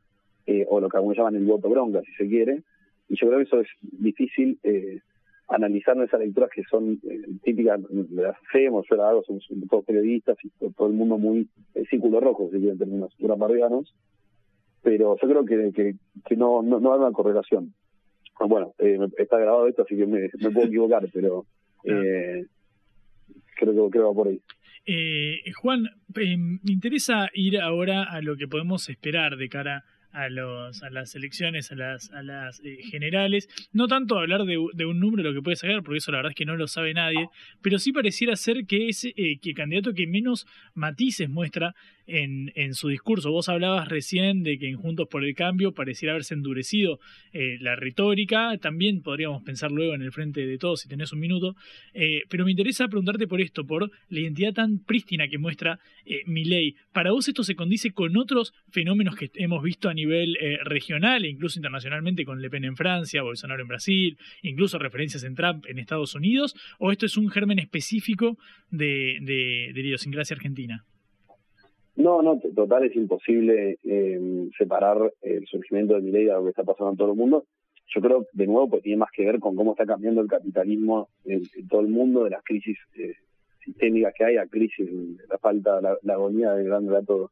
[0.47, 2.62] eh, o lo que algunos llaman el voto bronca, si se quiere.
[3.09, 4.59] Y yo creo que eso es difícil
[5.48, 9.46] eh, analizar esas lecturas que son eh, típicas de la hacemos, yo la hago, somos
[9.68, 13.94] todos periodistas y todo, el mundo muy el círculo rojo, si quieren términos barrianos,
[14.82, 17.74] pero yo creo que, que, que no, no, no hay una correlación.
[18.38, 21.46] Bueno, eh, está grabado esto, así que me, me puedo equivocar, pero
[21.85, 22.46] eh,
[23.56, 24.40] creo, que va por ahí.
[24.87, 29.95] Eh, Juan, me interesa ir ahora a lo que podemos esperar de cara a,
[30.31, 33.48] los, a las elecciones, a las, a las eh, generales.
[33.72, 36.37] No tanto hablar de, un número lo que puede sacar, porque eso la verdad es
[36.37, 37.29] que no lo sabe nadie,
[37.62, 41.74] pero sí pareciera ser que es eh, que el candidato que menos matices muestra
[42.07, 43.31] en, su discurso.
[43.31, 47.01] Vos hablabas recién de que en Juntos por el Cambio pareciera haberse endurecido
[47.33, 51.21] eh, la retórica, también podríamos pensar luego en el frente de todos si tenés un
[51.21, 51.57] minuto,
[51.95, 56.23] eh, pero me interesa preguntarte por esto, por la identidad tan prístina que muestra eh,
[56.27, 56.77] Milei.
[56.92, 61.25] ¿Para vos esto se condice con otros fenómenos que hemos visto a nivel eh, regional
[61.25, 65.64] e incluso internacionalmente con Le Pen en Francia, Bolsonaro en Brasil, incluso referencias en Trump
[65.66, 66.55] en Estados Unidos?
[66.79, 68.38] ¿O esto es un germen específico
[68.71, 70.85] de, de, de la idiosincrasia argentina?
[71.96, 76.62] No, no, total es imposible eh, separar el surgimiento de Milei de lo que está
[76.62, 77.46] pasando en todo el mundo.
[77.88, 81.09] Yo creo, de nuevo, pues tiene más que ver con cómo está cambiando el capitalismo
[81.24, 83.14] en, todo el mundo, de las crisis eh,
[83.64, 84.90] sistémicas que hay, a crisis,
[85.28, 87.30] la falta, la, agonía del gran relato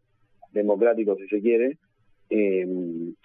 [0.52, 1.76] democrático, si se quiere,
[2.30, 2.66] eh,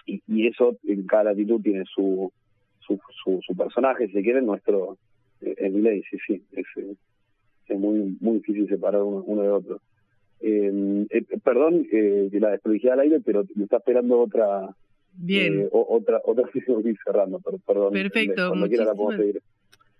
[0.05, 2.31] y, eso en cada latitud tiene su,
[2.79, 4.97] su, su, su personaje, si se quiere, nuestro,
[5.39, 6.65] eh, el Milei, sí, sí, es,
[7.67, 9.81] es muy, muy difícil separar uno, uno de otro.
[10.41, 14.75] Eh, eh, perdón eh, que la desprolijé al aire, pero me está esperando otra.
[15.13, 15.61] Bien.
[15.61, 17.93] Eh, otra, otra voy cerrando, pero, perdón.
[17.93, 18.49] Perfecto.
[18.49, 19.41] Cuando quiera la puedo seguir.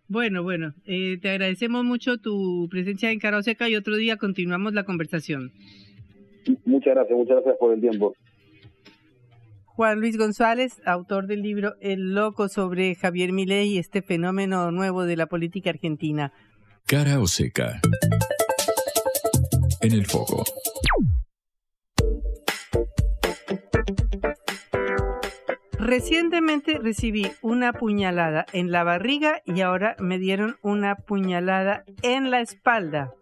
[0.08, 4.74] Bueno, bueno, eh, te agradecemos mucho tu presencia en Caro Seca y otro día continuamos
[4.74, 5.52] la conversación.
[6.66, 8.16] Muchas gracias, muchas gracias por el tiempo.
[9.66, 15.06] Juan Luis González, autor del libro El Loco sobre Javier Milei y este fenómeno nuevo
[15.06, 16.34] de la política argentina.
[16.88, 17.80] Cara o seca
[19.82, 20.44] en el foco.
[25.78, 32.42] Recientemente recibí una puñalada en la barriga y ahora me dieron una puñalada en la
[32.42, 33.14] espalda.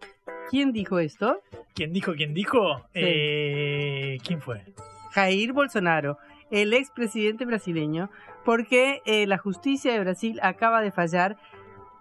[0.50, 1.40] ¿Quién dijo esto?
[1.74, 2.14] ¿Quién dijo?
[2.14, 2.78] ¿Quién dijo?
[2.92, 3.00] Sí.
[3.02, 4.64] Eh, ¿Quién fue?
[5.12, 6.18] Jair Bolsonaro,
[6.50, 8.10] el expresidente brasileño,
[8.44, 11.36] porque eh, la justicia de Brasil acaba de fallar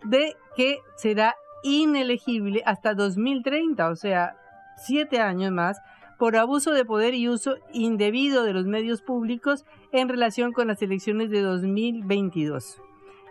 [0.04, 4.38] de que será inelegible hasta 2030, o sea,
[4.78, 5.82] siete años más,
[6.18, 10.82] por abuso de poder y uso indebido de los medios públicos en relación con las
[10.82, 12.82] elecciones de 2022.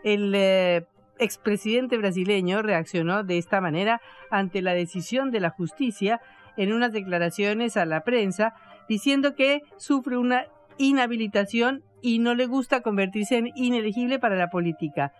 [0.05, 0.87] El eh,
[1.19, 6.21] expresidente brasileño reaccionó de esta manera ante la decisión de la justicia
[6.57, 8.55] en unas declaraciones a la prensa
[8.89, 10.47] diciendo que sufre una
[10.79, 15.13] inhabilitación y no le gusta convertirse en inelegible para la política.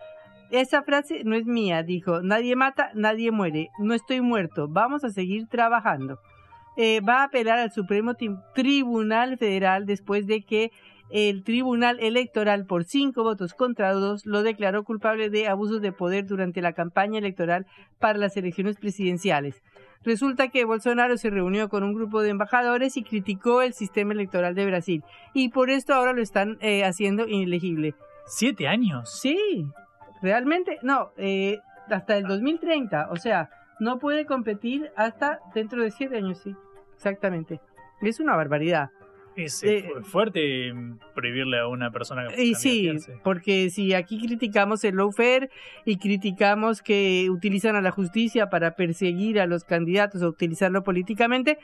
[0.51, 5.11] Esa frase no es mía, dijo, nadie mata, nadie muere, no estoy muerto, vamos a
[5.11, 6.19] seguir trabajando.
[6.77, 8.15] Eh, va a apelar al Supremo
[8.55, 10.71] Tribunal Federal después de que
[11.11, 16.27] el Tribunal Electoral por cinco votos contra dos lo declaró culpable de abusos de poder
[16.27, 17.67] durante la campaña electoral
[17.99, 19.63] para las elecciones presidenciales.
[20.03, 24.55] Resulta que Bolsonaro se reunió con un grupo de embajadores y criticó el sistema electoral
[24.55, 27.95] de Brasil y por esto ahora lo están eh, haciendo inelegible.
[28.27, 29.21] ¿Siete años?
[29.21, 29.67] Sí,
[30.23, 33.51] realmente, no, eh, hasta el 2030, o sea,
[33.81, 36.55] no puede competir hasta dentro de siete años, sí,
[36.95, 37.61] exactamente.
[38.01, 38.91] Es una barbaridad.
[39.37, 40.73] Es eh, fuerte
[41.15, 42.91] prohibirle a una persona que Y sí,
[43.23, 45.51] porque si aquí criticamos el lawfare
[45.85, 51.59] y criticamos que utilizan a la justicia para perseguir a los candidatos o utilizarlo políticamente,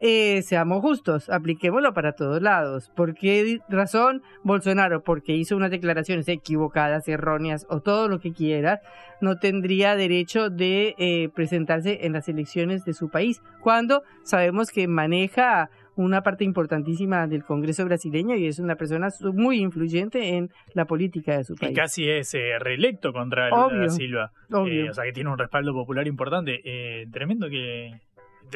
[0.00, 2.90] eh, seamos justos, apliquémoslo para todos lados.
[2.96, 5.02] ¿Por qué razón Bolsonaro?
[5.02, 8.80] Porque hizo unas declaraciones equivocadas, erróneas o todo lo que quiera,
[9.20, 14.88] no tendría derecho de eh, presentarse en las elecciones de su país, cuando sabemos que
[14.88, 20.86] maneja una parte importantísima del Congreso brasileño y es una persona muy influyente en la
[20.86, 21.72] política de su país.
[21.72, 24.32] Y casi es eh, reelecto contra Lula obvio, da Silva.
[24.50, 24.86] Obvio.
[24.86, 26.60] Eh, o sea que tiene un respaldo popular importante.
[26.64, 28.00] Eh, tremendo que...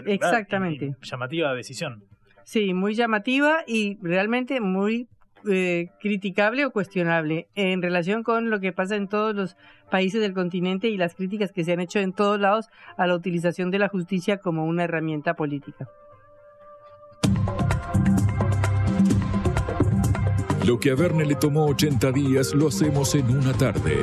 [0.06, 0.94] Exactamente.
[1.02, 2.04] Llamativa decisión.
[2.44, 5.08] Sí, muy llamativa y realmente muy
[5.46, 9.56] eh, criticable o cuestionable en relación con lo que pasa en todos los
[9.90, 13.14] países del continente y las críticas que se han hecho en todos lados a la
[13.14, 15.88] utilización de la justicia como una herramienta política.
[20.66, 24.02] Lo que a Verne le tomó 80 días lo hacemos en una tarde.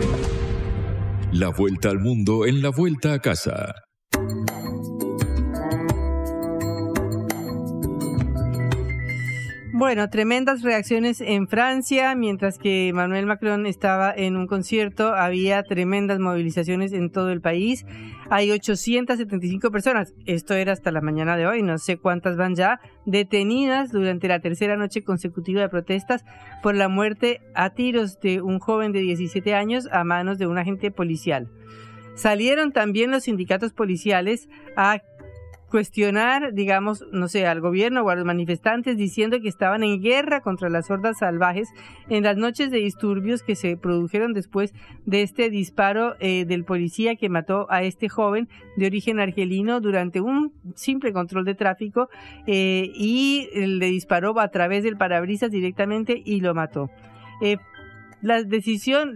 [1.32, 3.74] La vuelta al mundo en la vuelta a casa.
[9.82, 16.20] Bueno, tremendas reacciones en Francia, mientras que Emmanuel Macron estaba en un concierto, había tremendas
[16.20, 17.84] movilizaciones en todo el país.
[18.30, 22.80] Hay 875 personas, esto era hasta la mañana de hoy, no sé cuántas van ya,
[23.08, 26.26] detenidas durante la tercera noche consecutiva de protestas
[26.62, 30.60] por la muerte a tiros de un joven de 17 años a manos de un
[30.60, 31.50] agente policial.
[32.14, 35.00] Salieron también los sindicatos policiales a
[35.72, 40.42] cuestionar, digamos, no sé, al gobierno o a los manifestantes diciendo que estaban en guerra
[40.42, 41.70] contra las hordas salvajes
[42.10, 44.74] en las noches de disturbios que se produjeron después
[45.06, 50.20] de este disparo eh, del policía que mató a este joven de origen argelino durante
[50.20, 52.10] un simple control de tráfico
[52.46, 56.90] eh, y le disparó a través del parabrisas directamente y lo mató.
[57.42, 57.58] Eh,
[58.22, 59.16] la decisión,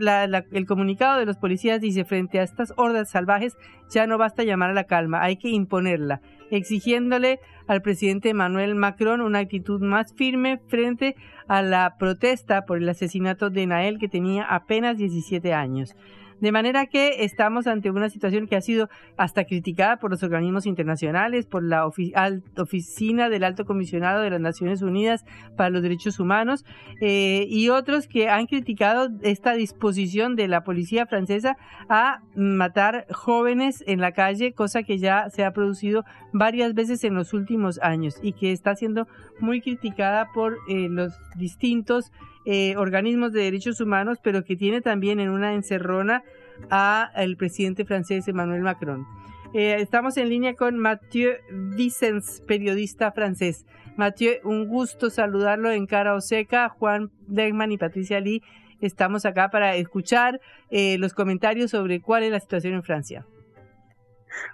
[0.51, 3.55] el comunicado de los policías dice, frente a estas hordas salvajes,
[3.89, 6.21] ya no basta llamar a la calma, hay que imponerla,
[6.51, 11.15] exigiéndole al presidente Emmanuel Macron una actitud más firme frente
[11.47, 15.95] a la protesta por el asesinato de Nael, que tenía apenas 17 años.
[16.41, 20.65] De manera que estamos ante una situación que ha sido hasta criticada por los organismos
[20.65, 25.25] internacionales, por la Oficina del Alto Comisionado de las Naciones Unidas
[25.55, 26.65] para los Derechos Humanos
[27.01, 31.57] eh, y otros que han criticado esta disposición de la policía francesa
[31.89, 37.15] a matar jóvenes en la calle, cosa que ya se ha producido varias veces en
[37.15, 39.07] los últimos años y que está siendo
[39.39, 42.11] muy criticada por eh, los distintos
[42.45, 46.23] eh, organismos de derechos humanos, pero que tiene también en una encerrona
[46.69, 49.05] a el presidente francés Emmanuel Macron.
[49.53, 53.65] Eh, estamos en línea con Mathieu Vicens, periodista francés.
[53.95, 56.67] Mathieu, un gusto saludarlo en cara o seca.
[56.69, 58.43] Juan Degman y Patricia Lee,
[58.81, 63.25] estamos acá para escuchar eh, los comentarios sobre cuál es la situación en Francia.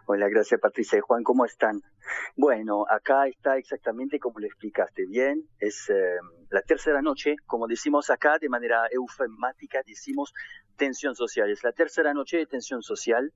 [0.05, 1.81] Hola, gracias Patricia y Juan, ¿cómo están?
[2.35, 6.17] Bueno, acá está exactamente como lo explicaste bien, es eh,
[6.49, 10.33] la tercera noche, como decimos acá de manera eufemática, decimos
[10.75, 13.31] tensión social, es la tercera noche de tensión social.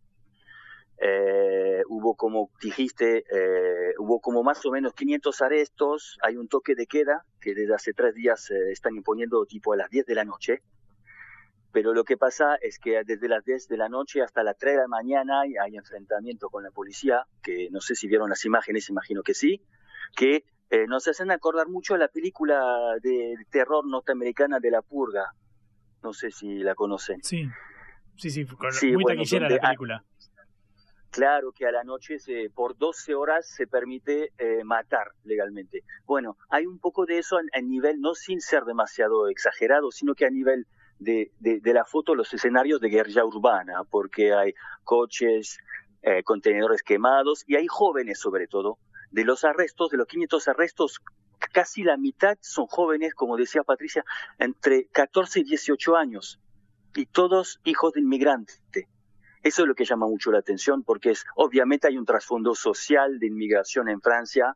[0.97, 6.73] Eh, hubo como dijiste, eh, hubo como más o menos 500 arrestos, hay un toque
[6.73, 10.23] de queda que desde hace tres días están imponiendo tipo a las 10 de la
[10.23, 10.61] noche
[11.75, 14.75] pero lo que pasa es que desde las 10 de la noche hasta las 3
[14.75, 18.89] de la mañana hay, enfrentamiento con la policía, que no sé si vieron las imágenes,
[18.89, 19.61] imagino que sí,
[20.15, 25.33] que eh, nos hacen acordar mucho a la película de terror norteamericana de La Purga.
[26.01, 27.21] No sé si la conocen.
[27.21, 27.45] Sí,
[28.15, 28.45] sí, sí,
[28.93, 30.05] muy taquillera la película.
[31.11, 35.83] Claro que a la noche se, por 12 horas se permite eh, matar legalmente.
[36.05, 40.25] Bueno, hay un poco de eso a, nivel, no sin ser demasiado exagerado, sino que
[40.25, 40.67] a nivel
[40.99, 45.59] de, de, la foto los escenarios de guerrilla urbana, porque hay coches,
[46.01, 48.77] eh, contenedores quemados y hay jóvenes sobre todo.
[49.11, 51.01] De los arrestos, de los 500 arrestos,
[51.53, 54.03] casi la mitad son jóvenes, como decía Patricia,
[54.39, 56.39] entre 14 y 18 años,
[56.95, 58.59] y todos hijos de inmigrantes.
[59.43, 63.19] Eso es lo que llama mucho la atención, porque es, obviamente hay un trasfondo social
[63.19, 64.55] de inmigración en Francia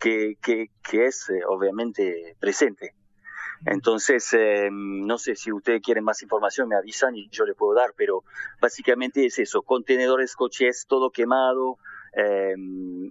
[0.00, 2.94] que, que, que es eh, obviamente presente.
[3.66, 7.74] Entonces, eh, no sé si ustedes quieren más información, me avisan y yo le puedo
[7.74, 8.24] dar, pero
[8.60, 11.78] básicamente es eso, contenedores, coches, todo quemado,
[12.16, 12.54] eh,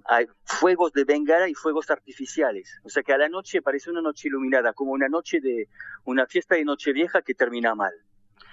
[0.05, 2.79] hay fuegos de bengala y fuegos artificiales.
[2.83, 5.67] O sea que a la noche parece una noche iluminada, como una noche de
[6.05, 7.93] una fiesta de Nochevieja que termina mal.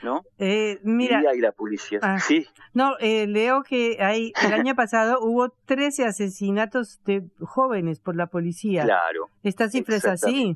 [0.03, 0.23] ¿No?
[0.39, 1.23] Eh, mira.
[1.23, 1.99] Y ahí la policía.
[2.01, 2.47] Ah, sí.
[2.73, 8.29] No, eh, leo que hay, el año pasado hubo 13 asesinatos de jóvenes por la
[8.29, 8.85] policía.
[8.85, 9.29] Claro.
[9.43, 10.55] ¿Esta cifra es así?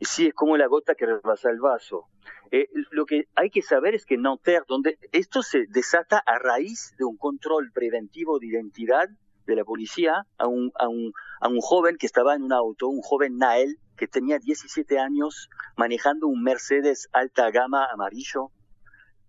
[0.00, 2.06] Sí es como la gota que rebasa el vaso.
[2.50, 6.94] Eh, lo que hay que saber es que Nanterre, donde esto se desata a raíz
[6.98, 9.08] de un control preventivo de identidad
[9.46, 12.88] de la policía a un, a un, a un joven que estaba en un auto,
[12.88, 18.50] un joven Nael, que tenía 17 años manejando un Mercedes alta gama amarillo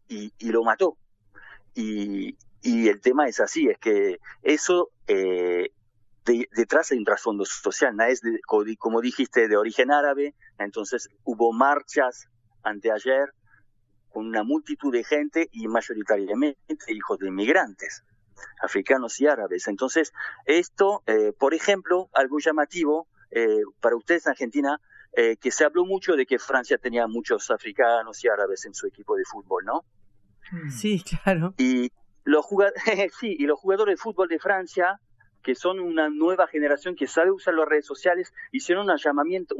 [0.08, 0.98] y, y lo mató.
[1.74, 5.72] Y, y el tema es así, es que eso eh,
[6.56, 8.04] detrás hay un trasfondo social, ¿no?
[8.06, 8.22] es
[8.78, 12.28] como dijiste de origen árabe, entonces hubo marchas
[12.64, 13.34] anteayer
[14.10, 16.58] con una multitud de gente y mayoritariamente
[16.88, 18.04] hijos de inmigrantes,
[18.62, 19.68] africanos y árabes.
[19.68, 20.12] Entonces,
[20.46, 24.82] esto, eh, por ejemplo, algo llamativo eh, para ustedes en Argentina,
[25.14, 28.88] eh, que se habló mucho de que Francia tenía muchos africanos y árabes en su
[28.88, 29.86] equipo de fútbol, ¿no?
[30.70, 31.54] Sí, claro.
[31.58, 31.92] Y
[32.24, 32.46] los,
[33.20, 35.00] sí, y los jugadores de fútbol de Francia
[35.48, 38.98] que son una nueva generación que sabe usar las redes sociales, hicieron un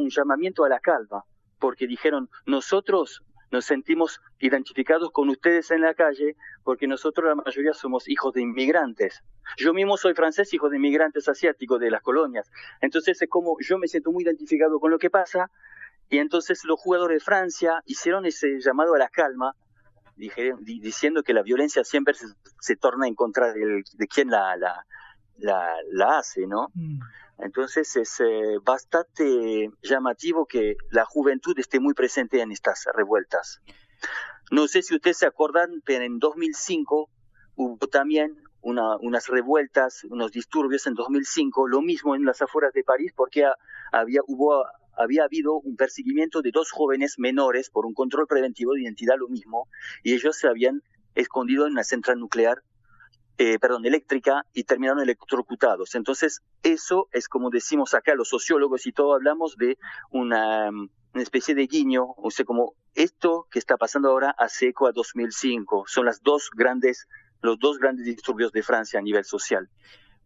[0.10, 1.24] llamamiento, a la calma,
[1.60, 6.36] porque dijeron, nosotros nos sentimos identificados con ustedes en la calle
[6.66, 9.24] porque nosotros la mayoría somos hijos de inmigrantes.
[9.56, 12.52] Yo mismo soy francés, hijo de inmigrantes asiáticos de las colonias.
[12.82, 15.50] Entonces es como yo me siento muy identificado con lo que pasa
[16.10, 19.56] y entonces los jugadores de Francia hicieron ese llamado a la calma
[20.18, 22.14] diciendo que la violencia siempre
[22.60, 24.84] se, torna en contra de, quien la,
[25.38, 26.70] la, la hace, ¿no?
[26.74, 27.00] Mm.
[27.40, 33.62] Entonces es eh, bastante llamativo que la juventud esté muy presente en estas revueltas.
[34.50, 37.10] No sé si ustedes se acuerdan, pero en 2005
[37.56, 43.14] hubo también unas revueltas, unos disturbios en 2005, lo mismo en las afueras de París,
[43.16, 43.46] porque
[43.92, 44.66] había, hubo,
[44.98, 49.30] había habido un perseguimiento de dos jóvenes menores por un control preventivo de identidad, lo
[49.30, 49.70] mismo,
[50.04, 50.82] y ellos se habían
[51.16, 52.62] escondido en una central nuclear,
[53.38, 55.96] eh, perdón, eléctrica, y terminaron electrocutados.
[55.96, 59.78] Entonces, eso es como decimos acá los sociólogos y todo, hablamos de
[60.12, 64.88] una, una especie de guiño, o sea, como esto que está pasando ahora hace eco
[64.88, 65.86] a 2005.
[65.88, 67.08] Son las dos grandes
[67.42, 69.70] los dos grandes disturbios de Francia a nivel social.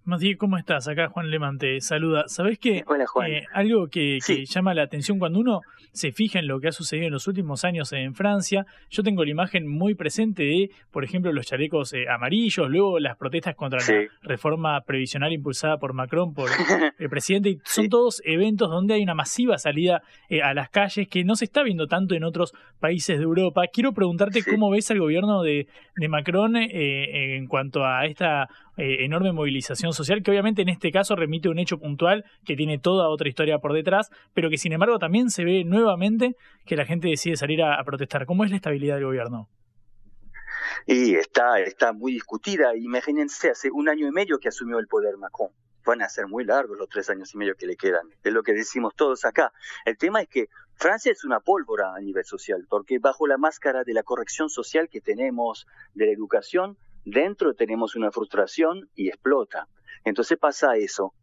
[0.04, 0.88] Matías, ¿cómo estás?
[0.88, 2.24] Acá Juan Leman te saluda.
[2.26, 2.84] ¿Sabés qué?
[2.88, 3.32] Hola, Juan.
[3.32, 4.18] Eh, algo que,
[4.50, 7.64] llama la atención cuando uno se fija en lo que ha sucedido en los últimos
[7.66, 12.06] años en Francia, yo tengo la imagen muy presente de, por ejemplo, los chalecos eh,
[12.10, 16.50] amarillos, luego las protestas contra la reforma previsional impulsada por Macron, por
[16.98, 21.08] el presidente, y son todos eventos donde hay una masiva salida eh, a las calles
[21.10, 23.62] que no se está viendo tanto en otros países de Europa.
[23.72, 29.91] Quiero preguntarte cómo ves al gobierno de, de Macron en cuanto a esta enorme movilización
[29.94, 33.30] social, que obviamente en este caso remite a un hecho puntual que tiene toda otra
[33.30, 36.36] historia por detrás, pero que sin embargo también se ve nuevamente
[36.66, 38.26] que la gente decide salir a, protestar.
[38.26, 39.50] ¿Cómo es la estabilidad del gobierno?
[40.86, 42.76] Y está, está muy discutida.
[42.76, 45.50] Imagínense, hace un año y medio que asumió el poder Macron.
[45.84, 48.08] Van a ser muy largos los tres años y medio que le quedan.
[48.24, 49.52] Es lo que decimos todos acá.
[49.86, 53.84] El tema es que Francia es una pólvora a nivel social, porque bajo la máscara
[53.84, 59.68] de la corrección social que tenemos, de la educación, dentro tenemos una frustración y explota.
[60.04, 61.14] Entonces pasa eso.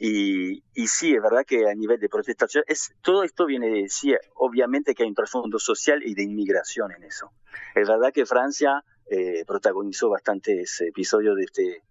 [0.00, 3.88] Y, y sí, es verdad que a nivel de protestación, es, todo esto viene de,
[3.88, 7.32] sí, obviamente que hay un trasfondo social y de inmigración en eso.
[7.74, 11.82] Es verdad que Francia eh, protagonizó bastantes episodios de, este,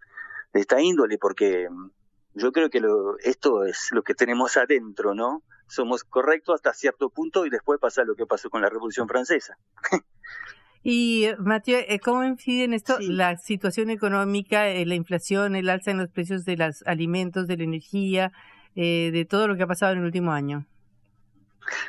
[0.54, 1.90] de esta índole, porque mm,
[2.36, 5.44] yo creo que lo, esto es lo que tenemos adentro, ¿no?
[5.68, 9.58] Somos correctos hasta cierto punto y después pasa lo que pasó con la Revolución Francesa.
[10.84, 15.92] Y, Mateo, eh, ¿cómo incide en esto la situación económica, eh, la inflación, el alza
[15.92, 18.32] en los precios de los alimentos, de la energía,
[18.76, 20.66] eh, de todo lo que ha pasado en el último año?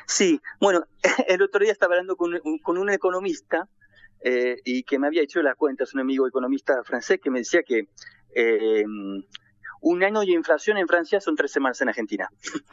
[0.06, 0.84] Sí, bueno,
[1.28, 3.68] el otro día estaba hablando con, un economista
[4.64, 7.86] y que me había hecho las cuentas, un amigo economista francés que me decía que
[9.80, 12.28] un año de inflación en Francia son tres semanas en Argentina.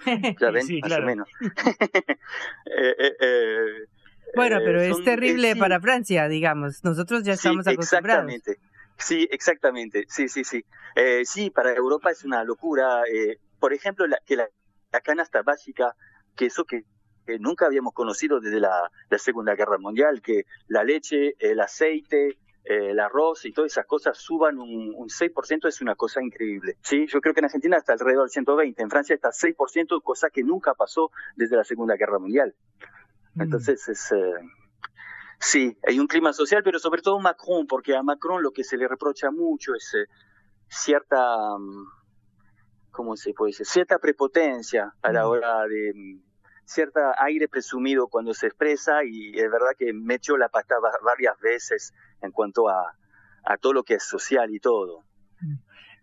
[0.41, 0.67] ¿Ya ven?
[0.81, 1.29] Más o menos.
[4.35, 6.83] Bueno, pero es terrible para Francia, digamos.
[6.83, 8.31] Nosotros ya estamos acostumbrados.
[8.31, 8.75] Exactamente.
[8.97, 10.05] Sí, exactamente.
[10.07, 10.65] Sí, sí, sí.
[10.95, 13.03] Eh, sí, para Europa es una locura.
[13.11, 14.47] Eh, por ejemplo, la, que la,
[15.03, 15.95] canasta básica,
[16.35, 16.83] que eso que,
[17.39, 22.99] nunca habíamos conocido desde la, Segunda Guerra Mundial, que la leche, el aceite, eh, el
[22.99, 26.77] arroz y todas esas cosas suban un, un 6% es una cosa increíble.
[26.81, 30.29] Sí, yo creo que en Argentina está alrededor del 120, en Francia está 6%, cosa
[30.29, 32.55] que nunca pasó desde la Segunda Guerra Mundial.
[33.35, 33.41] Mm.
[33.41, 34.11] Entonces es...
[34.11, 34.33] Eh,
[35.39, 38.77] sí, hay un clima social, pero sobre todo Macron, porque a Macron lo que se
[38.77, 40.07] le reprocha mucho es eh,
[40.67, 41.85] cierta, mm,
[42.91, 43.65] ¿cómo se puede decir?
[43.65, 45.29] Cierta prepotencia a la mm.
[45.29, 45.93] hora de
[46.65, 51.39] cierta aire presumido cuando se expresa y es verdad que me echó la pata varias
[51.39, 52.95] veces en cuanto a,
[53.45, 55.03] a todo lo que es social y todo.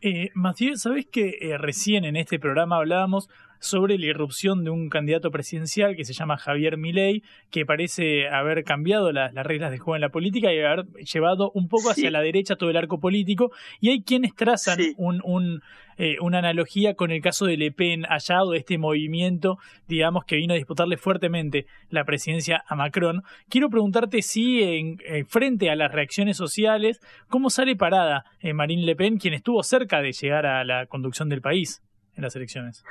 [0.01, 3.28] Eh, Mathieu, ¿sabes que eh, recién en este programa hablábamos
[3.62, 8.64] sobre la irrupción de un candidato presidencial que se llama Javier Milei, que parece haber
[8.64, 12.20] cambiado las reglas de juego en la política y haber llevado un poco hacia la
[12.20, 13.52] derecha todo el arco político.
[13.80, 15.62] Y hay quienes trazan un,
[15.96, 20.36] eh, una analogía con el caso de Le Pen, allá de este movimiento, digamos, que
[20.36, 23.22] vino a disputarle fuertemente la presidencia a Macron.
[23.48, 28.82] Quiero preguntarte si, en, eh, frente a las reacciones sociales, ¿cómo sale parada eh, Marine
[28.82, 31.80] Le Pen, quien estuvo cerca de llegar a la conducción del país
[32.16, 32.82] en las elecciones?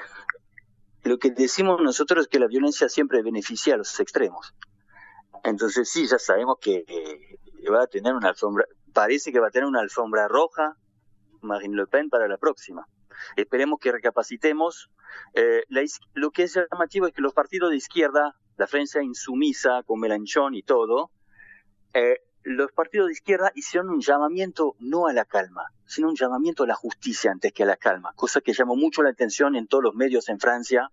[1.04, 4.54] Lo que decimos nosotros es que la violencia siempre beneficia a los extremos.
[5.44, 6.86] Entonces sí, ya sabemos que
[7.72, 10.76] va a tener una alfombra, parece que va a tener una alfombra roja
[11.42, 12.88] Marine Le Pen para la próxima.
[13.36, 14.90] Esperemos que recapacitemos.
[15.34, 15.64] Eh,
[16.14, 20.54] lo que es llamativo es que los partidos de izquierda, la Francia insumisa con Mélenchon
[20.54, 21.12] y todo,
[21.94, 26.64] eh, los partidos de izquierda hicieron un llamamiento no a la calma, sino un llamamiento
[26.64, 29.68] a la justicia antes que a la calma, cosa que llamó mucho la atención en
[29.68, 30.90] todos los medios en Francia,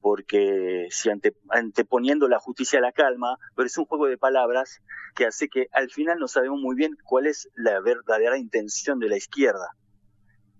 [0.00, 1.10] porque si
[1.50, 4.80] anteponiendo la justicia a la calma, pero es un juego de palabras
[5.16, 9.08] que hace que al final no sabemos muy bien cuál es la verdadera intención de
[9.08, 9.74] la izquierda.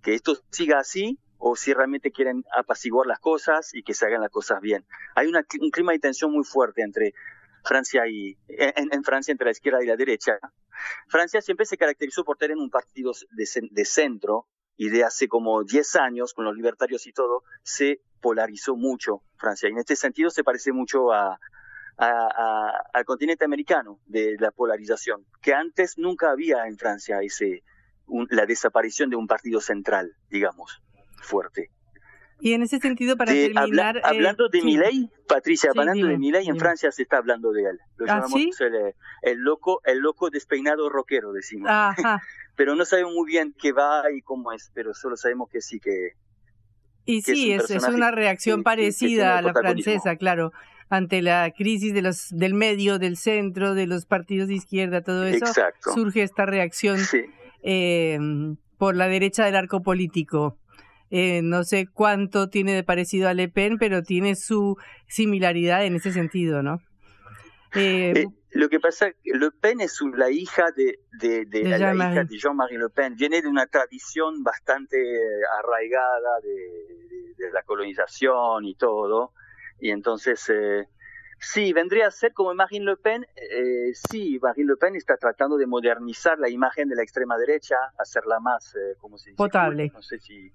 [0.03, 4.23] Que esto siga así o si realmente quieren apaciguar las cosas y que se hagan
[4.23, 4.85] las cosas bien.
[5.15, 7.15] Hay un clima de tensión muy fuerte entre
[7.69, 10.39] Francia y en, Francia entre la izquierda y la derecha.
[11.07, 14.47] Francia siempre se caracterizó por tener un partido de, centro
[14.77, 19.69] y de hace como 10 años, con los libertarios y todo, se polarizó mucho Francia.
[19.69, 21.39] Y en este sentido se parece mucho a,
[21.99, 27.65] al continente americano de la polarización, que antes nunca había en Francia ese,
[28.31, 30.81] la desaparición de un partido central, digamos,
[31.21, 31.71] fuerte.
[32.41, 33.97] Y en ese sentido, para terminar...
[33.97, 37.79] Eh, hablando de Milei, Patricia, hablando de Milei, en Francia se está hablando de él.
[37.97, 38.61] Lo ¿Ah, llamamos
[39.23, 41.69] el, loco, el loco despeinado rockero, decimos.
[42.57, 45.81] pero no sabemos muy bien qué va y cómo es, pero solo sabemos que sí
[45.81, 46.13] que...
[47.05, 50.53] Y sí, es, es, una reacción parecida a la francesa, claro
[50.91, 55.25] ante la crisis de los del medio, del centro, de los partidos de izquierda, todo
[55.27, 55.47] eso,
[55.95, 56.99] surge esta reacción
[57.63, 58.19] eh,
[58.79, 60.57] por la derecha del arco político.
[61.11, 65.97] Eh, no sé cuánto tiene de parecido a Le Pen, pero tiene su similaridad en
[65.97, 66.81] ese sentido, ¿no?
[67.75, 72.79] Eh, lo que pasa, Le Pen es la hija de, de, la, hija de Jean-Marie
[72.79, 73.15] Le Pen.
[73.17, 74.97] Viene de una tradición bastante
[75.59, 79.33] arraigada de, de la colonización y todo.
[79.81, 80.89] Y entonces, eh,
[81.39, 83.27] sí, vendría a ser como Marine Le Pen.
[83.37, 87.77] Eh, sí, Marine Le Pen está tratando de modernizar la imagen de la extrema derecha,
[87.99, 89.37] hacerla más, eh, ¿cómo se dice?
[89.37, 89.91] Potable.
[89.93, 90.53] No sé si.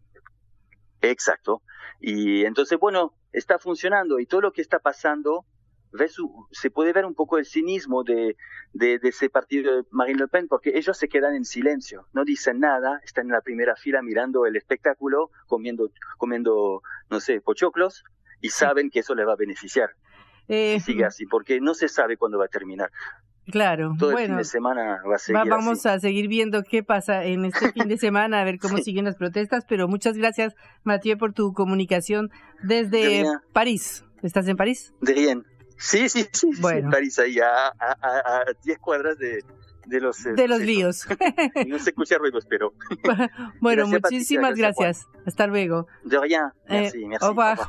[1.04, 1.62] Exacto.
[2.00, 5.46] Y entonces, bueno, está funcionando y todo lo que está pasando,
[6.52, 8.36] se puede ver un poco el cinismo de,
[8.74, 12.24] de, de, ese partido de Marine Le Pen, porque ellos se quedan en silencio, no
[12.26, 18.04] dicen nada, están en la primera fila mirando el espectáculo, comiendo, comiendo no sé, pochoclos,
[18.42, 19.92] y saben que eso les va a beneficiar.
[20.48, 22.92] Eh, sigue así, porque no se sabe cuándo va a terminar.
[23.52, 25.50] Claro, Todo bueno, el fin de semana va a seguir.
[25.50, 29.06] vamos a seguir viendo qué pasa en este fin de semana, a ver cómo siguen
[29.06, 32.30] las protestas, pero muchas gracias, Mathieu, por tu comunicación
[32.62, 34.06] desde París.
[34.22, 34.94] ¿Estás en París?
[35.02, 35.44] De bien.
[35.78, 36.86] Sí, sí, sí, bueno.
[36.86, 37.74] en París, ahí a
[38.64, 39.44] 10 cuadras de,
[39.86, 41.06] de los, de los líos.
[41.68, 42.74] no se escucha ruidos, pero.
[43.62, 45.08] bueno, muchísimas gracias.
[45.26, 45.88] Hasta luego.
[46.04, 46.44] De rien.
[46.70, 47.26] Merci, eh, merci.
[47.26, 47.60] Au revoir.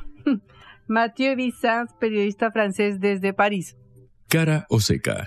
[0.86, 3.76] Mathieu Vissans, periodista francés desde París.
[4.28, 5.26] Cara o seca.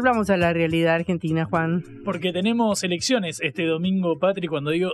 [0.00, 1.84] Volvamos a la realidad argentina, Juan.
[2.06, 4.46] Porque tenemos elecciones este domingo, Patri.
[4.46, 4.92] Cuando digo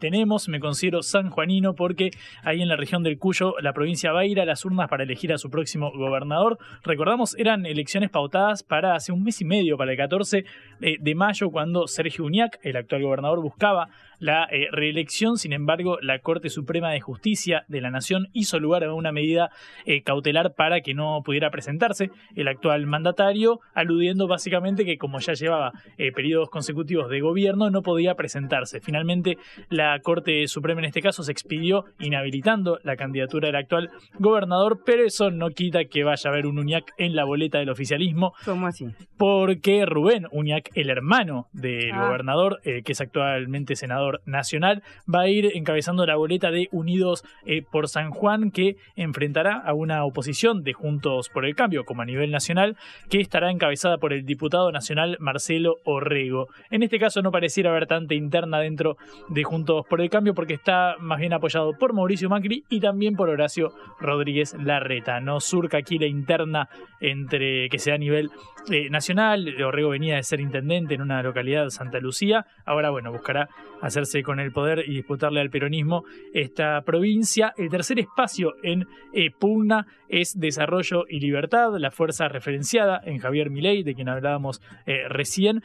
[0.00, 2.10] tenemos, me considero sanjuanino porque
[2.42, 5.04] ahí en la región del Cuyo la provincia va a ir a las urnas para
[5.04, 6.58] elegir a su próximo gobernador.
[6.82, 10.44] Recordamos, eran elecciones pautadas para hace un mes y medio, para el 14
[10.80, 15.36] eh, de mayo, cuando Sergio Uñac, el actual gobernador, buscaba la eh, reelección.
[15.36, 19.50] Sin embargo, la Corte Suprema de Justicia de la Nación hizo lugar a una medida
[19.84, 25.34] eh, cautelar para que no pudiera presentarse el actual mandatario, aludiendo básicamente que como ya
[25.34, 28.80] llevaba eh, periodos consecutivos de gobierno, no podía presentarse.
[28.80, 29.38] Finalmente,
[29.68, 35.04] la Corte Suprema en este caso se expidió inhabilitando la candidatura del actual gobernador, pero
[35.04, 38.32] eso no quita que vaya a haber un Uñac en la boleta del oficialismo.
[38.44, 38.86] ¿Cómo así?
[39.16, 42.06] Porque Rubén Uñac, el hermano del ah.
[42.06, 44.82] gobernador, que es actualmente senador nacional,
[45.12, 49.74] va a ir encabezando la boleta de Unidos eh, por San Juan, que enfrentará a
[49.74, 52.76] una oposición de Juntos por el Cambio, como a nivel nacional,
[53.08, 56.48] que estará encabezada por el diputado nacional Marcelo Orrego.
[56.70, 58.96] En este caso no pareciera haber tanta interna dentro
[59.28, 63.14] de Juntos por el Cambio, porque está más bien apoyado por Mauricio Macri y también
[63.14, 65.20] por Horacio Rodríguez Larreta.
[65.20, 66.68] No surca aquí la interna
[67.00, 68.30] entre que sea a nivel
[68.70, 69.54] eh, nacional.
[69.62, 72.46] Orrego venía de ser intendente en una localidad Santa Lucía.
[72.64, 73.48] Ahora, bueno, buscará
[73.80, 77.52] hacerse con el poder y disputarle al peronismo esta provincia.
[77.56, 83.50] El tercer espacio en eh, pugna es Desarrollo y Libertad, la fuerza referenciada en Javier
[83.50, 85.62] Milei, de quien hablábamos eh, recién.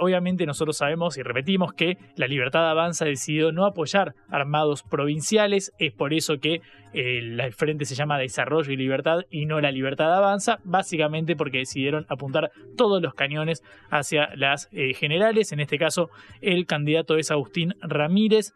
[0.00, 5.72] obviamente nosotros sabemos y repetimos que la Libertad Avanza decidió no apoyar armados provinciales.
[5.78, 6.60] Es por eso que
[6.94, 12.06] el frente se llama Desarrollo y Libertad y no la Libertad Avanza, básicamente porque decidieron
[12.08, 15.52] apuntar todos los cañones hacia las eh, generales.
[15.52, 18.54] En este caso, el candidato es Agustín Ramírez.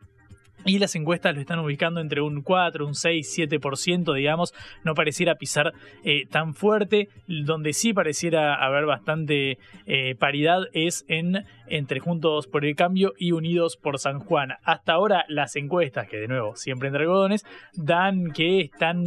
[0.64, 4.54] Y las encuestas lo están ubicando entre un 4, un 6, 7%, digamos.
[4.84, 5.72] No pareciera pisar
[6.04, 7.08] eh, tan fuerte.
[7.26, 13.32] Donde sí pareciera haber bastante eh, paridad es en entre Juntos por el Cambio y
[13.32, 14.54] Unidos por San Juan.
[14.64, 17.44] Hasta ahora las encuestas, que de nuevo siempre entre algodones,
[17.74, 19.04] dan que están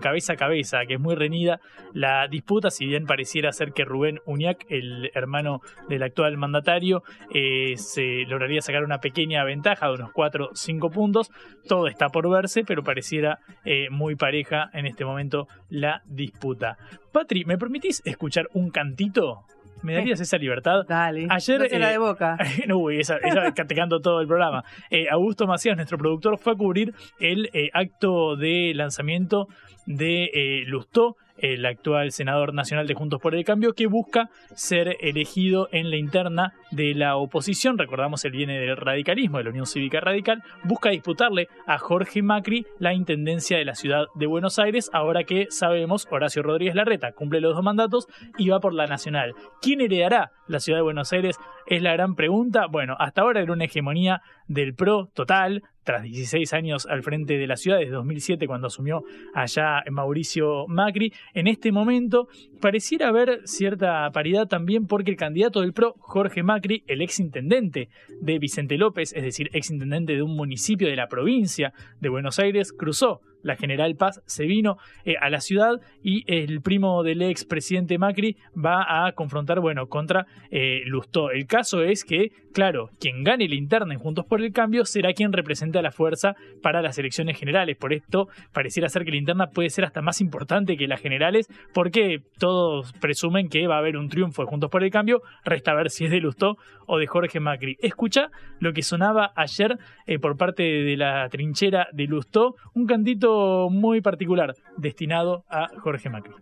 [0.00, 1.60] cabeza a cabeza, que es muy reñida
[1.92, 7.74] la disputa, si bien pareciera ser que Rubén Uñac, el hermano del actual mandatario, eh,
[7.76, 11.30] se lograría sacar una pequeña ventaja de unos 4 o 5 puntos.
[11.68, 16.76] Todo está por verse, pero pareciera eh, muy pareja en este momento la disputa.
[17.12, 19.44] Patri, ¿me permitís escuchar un cantito
[19.84, 20.86] ¿Me darías esa libertad?
[20.88, 21.26] Dale.
[21.28, 21.70] Ayer.
[21.70, 22.38] no la de boca.
[22.66, 24.64] no, uy, esa, esa te canto todo el programa.
[24.88, 29.46] Eh, Augusto Macías, nuestro productor, fue a cubrir el eh, acto de lanzamiento
[29.84, 34.96] de eh, Lustó, el actual senador nacional de Juntos por el Cambio, que busca ser
[35.00, 37.78] elegido en la interna de la oposición.
[37.78, 40.42] Recordamos, él viene del radicalismo, de la Unión Cívica Radical.
[40.64, 45.46] Busca disputarle a Jorge Macri la intendencia de la ciudad de Buenos Aires, ahora que
[45.50, 48.08] sabemos, Horacio Rodríguez Larreta cumple los dos mandatos
[48.38, 49.34] y va por la nacional.
[49.60, 51.36] ¿Quién heredará la ciudad de Buenos Aires?
[51.66, 52.66] Es la gran pregunta.
[52.66, 57.46] Bueno, hasta ahora era una hegemonía del PRO total, tras 16 años al frente de
[57.46, 59.04] la ciudad, desde 2007 cuando asumió
[59.34, 61.12] allá Mauricio Macri.
[61.34, 62.28] En este momento
[62.60, 67.88] pareciera haber cierta paridad también porque el candidato del PRO, Jorge Macri, el ex intendente
[68.20, 72.38] de Vicente López, es decir, ex intendente de un municipio de la provincia de Buenos
[72.38, 77.22] Aires, cruzó la General Paz se vino eh, a la ciudad y el primo del
[77.22, 81.30] ex presidente Macri va a confrontar, bueno, contra eh, Lustó.
[81.30, 85.12] El caso es que, claro, quien gane la interna en Juntos por el Cambio será
[85.12, 87.76] quien represente a la fuerza para las elecciones generales.
[87.76, 91.48] Por esto, pareciera ser que la interna puede ser hasta más importante que las generales,
[91.72, 95.22] porque todos presumen que va a haber un triunfo de Juntos por el Cambio.
[95.44, 97.76] Resta ver si es de Lustó o de Jorge Macri.
[97.80, 103.33] Escucha lo que sonaba ayer eh, por parte de la trinchera de Lustó, un cantito
[103.70, 106.32] muy particular destinado a Jorge Macri.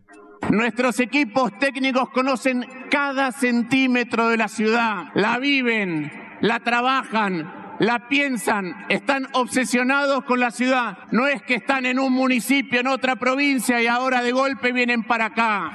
[0.51, 8.85] Nuestros equipos técnicos conocen cada centímetro de la ciudad, la viven, la trabajan, la piensan,
[8.89, 10.99] están obsesionados con la ciudad.
[11.11, 15.05] No es que están en un municipio, en otra provincia y ahora de golpe vienen
[15.05, 15.73] para acá.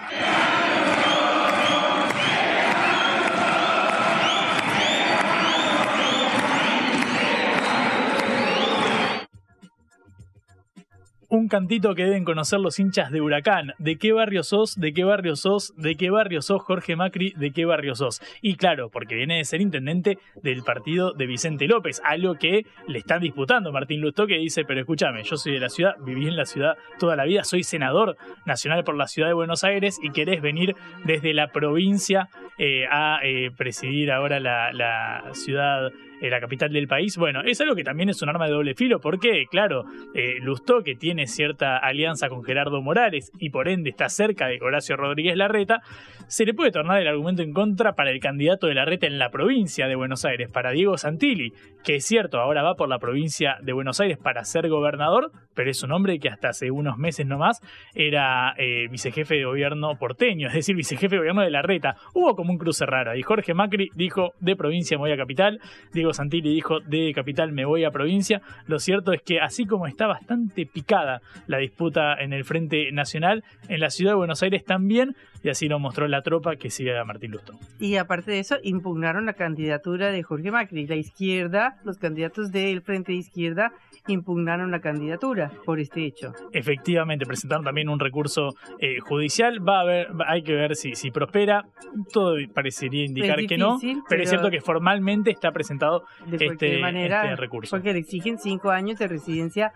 [11.30, 13.74] Un cantito que deben conocer los hinchas de Huracán.
[13.80, 14.76] ¿De qué barrio sos?
[14.76, 15.74] ¿De qué barrio sos?
[15.76, 17.34] ¿De qué barrio sos, Jorge Macri?
[17.36, 18.22] ¿De qué barrio sos?
[18.42, 23.00] Y claro, porque viene de ser intendente del partido de Vicente López, algo que le
[23.00, 26.38] están disputando Martín Lustó, que dice, pero escúchame, yo soy de la ciudad, viví en
[26.38, 30.12] la ciudad toda la vida, soy senador nacional por la ciudad de Buenos Aires y
[30.12, 35.92] querés venir desde la provincia eh, a eh, presidir ahora la, la ciudad
[36.22, 39.00] la capital del país, bueno, es algo que también es un arma de doble filo,
[39.00, 44.10] porque, claro, eh, Lustó, que tiene cierta alianza con Gerardo Morales y por ende está
[44.10, 45.82] cerca de Horacio Rodríguez Larreta,
[46.28, 49.30] se le puede tornar el argumento en contra para el candidato de Larreta en la
[49.30, 51.54] provincia de Buenos Aires, para Diego Santilli,
[51.84, 55.70] que es cierto, ahora va por la provincia de Buenos Aires para ser gobernador, pero
[55.70, 57.62] es un hombre que hasta hace unos meses nomás
[57.96, 61.96] era eh, vicejefe de gobierno porteño, es decir, vicejefe de gobierno de Larreta.
[62.14, 65.60] Hubo como un cruce raro y Jorge Macri dijo de provincia me voy a capital,
[65.94, 68.42] Diego Santilli dijo de capital me voy a provincia.
[68.66, 73.44] Lo cierto es que así como está bastante picada la disputa en el Frente Nacional,
[73.70, 75.16] en la ciudad de Buenos Aires también,
[75.48, 77.54] y así lo mostró la tropa que sigue a Martín Lustó.
[77.80, 80.86] Y aparte de eso, impugnaron la candidatura de Jorge Macri.
[80.88, 83.72] La izquierda, los candidatos del Frente de Izquierda,
[84.08, 86.34] impugnaron la candidatura por este hecho.
[86.52, 89.66] Efectivamente, presentaron también un recurso eh, judicial.
[89.66, 91.64] Va a haber, hay que ver si, si prospera.
[92.12, 93.80] Todo parecería indicar que no,
[94.10, 97.74] pero, es cierto que formalmente está presentado este, manera, este recurso.
[97.74, 99.72] Porque le exigen cinco años de residencia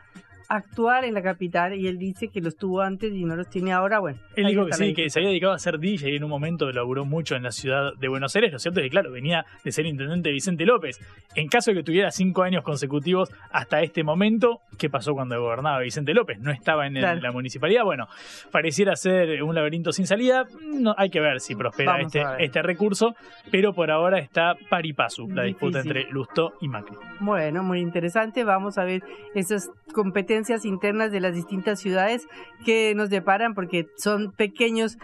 [0.51, 3.71] actual en la capital y él dice que los tuvo antes y no los tiene
[3.71, 4.19] ahora, bueno.
[4.35, 6.69] Él dijo que sí, que se había dedicado a ser DJ y en un momento
[6.71, 8.51] laburó mucho en la ciudad de Buenos Aires.
[8.51, 10.99] Lo cierto es que, claro, venía de ser intendente Vicente López.
[11.35, 15.79] En caso de que tuviera cinco años consecutivos hasta este momento, ¿qué pasó cuando gobernaba
[15.79, 16.37] Vicente López?
[16.39, 17.85] No estaba en, la municipalidad.
[17.85, 18.07] Bueno,
[18.51, 20.43] pareciera ser un laberinto sin salida.
[20.61, 23.15] No, hay que ver si prospera este, este recurso,
[23.51, 26.97] pero por ahora está paripasu la disputa entre Lustó y Macri.
[27.21, 28.43] Bueno, muy interesante.
[28.43, 29.01] Vamos a ver
[29.33, 32.27] esas competencias internas de las distintas ciudades
[32.65, 34.97] que nos deparan porque son pequeños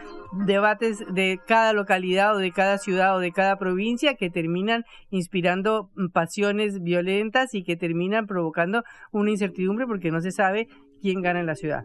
[0.46, 5.90] debates de cada localidad o de cada ciudad o de cada provincia que terminan inspirando
[6.14, 10.68] pasiones violentas y que terminan provocando una incertidumbre porque no se sabe
[11.02, 11.84] quién gana en la ciudad.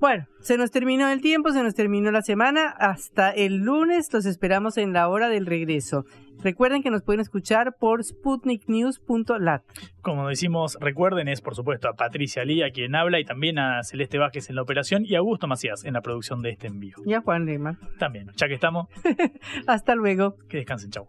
[0.00, 2.68] Bueno, se nos terminó el tiempo, se nos terminó la semana.
[2.68, 6.04] Hasta el lunes los esperamos en la hora del regreso.
[6.44, 9.62] Recuerden que nos pueden escuchar por sputniknews.lat.
[10.02, 14.18] Como decimos, recuerden, es por supuesto a Patricia Lía quien habla y también a Celeste
[14.18, 16.96] Vázquez en la operación y a Augusto Macías en la producción de este envío.
[17.06, 17.78] Y a Juan Lema.
[17.98, 18.88] También, ya que estamos.
[19.66, 20.36] Hasta luego.
[20.50, 21.08] Que descansen, chau.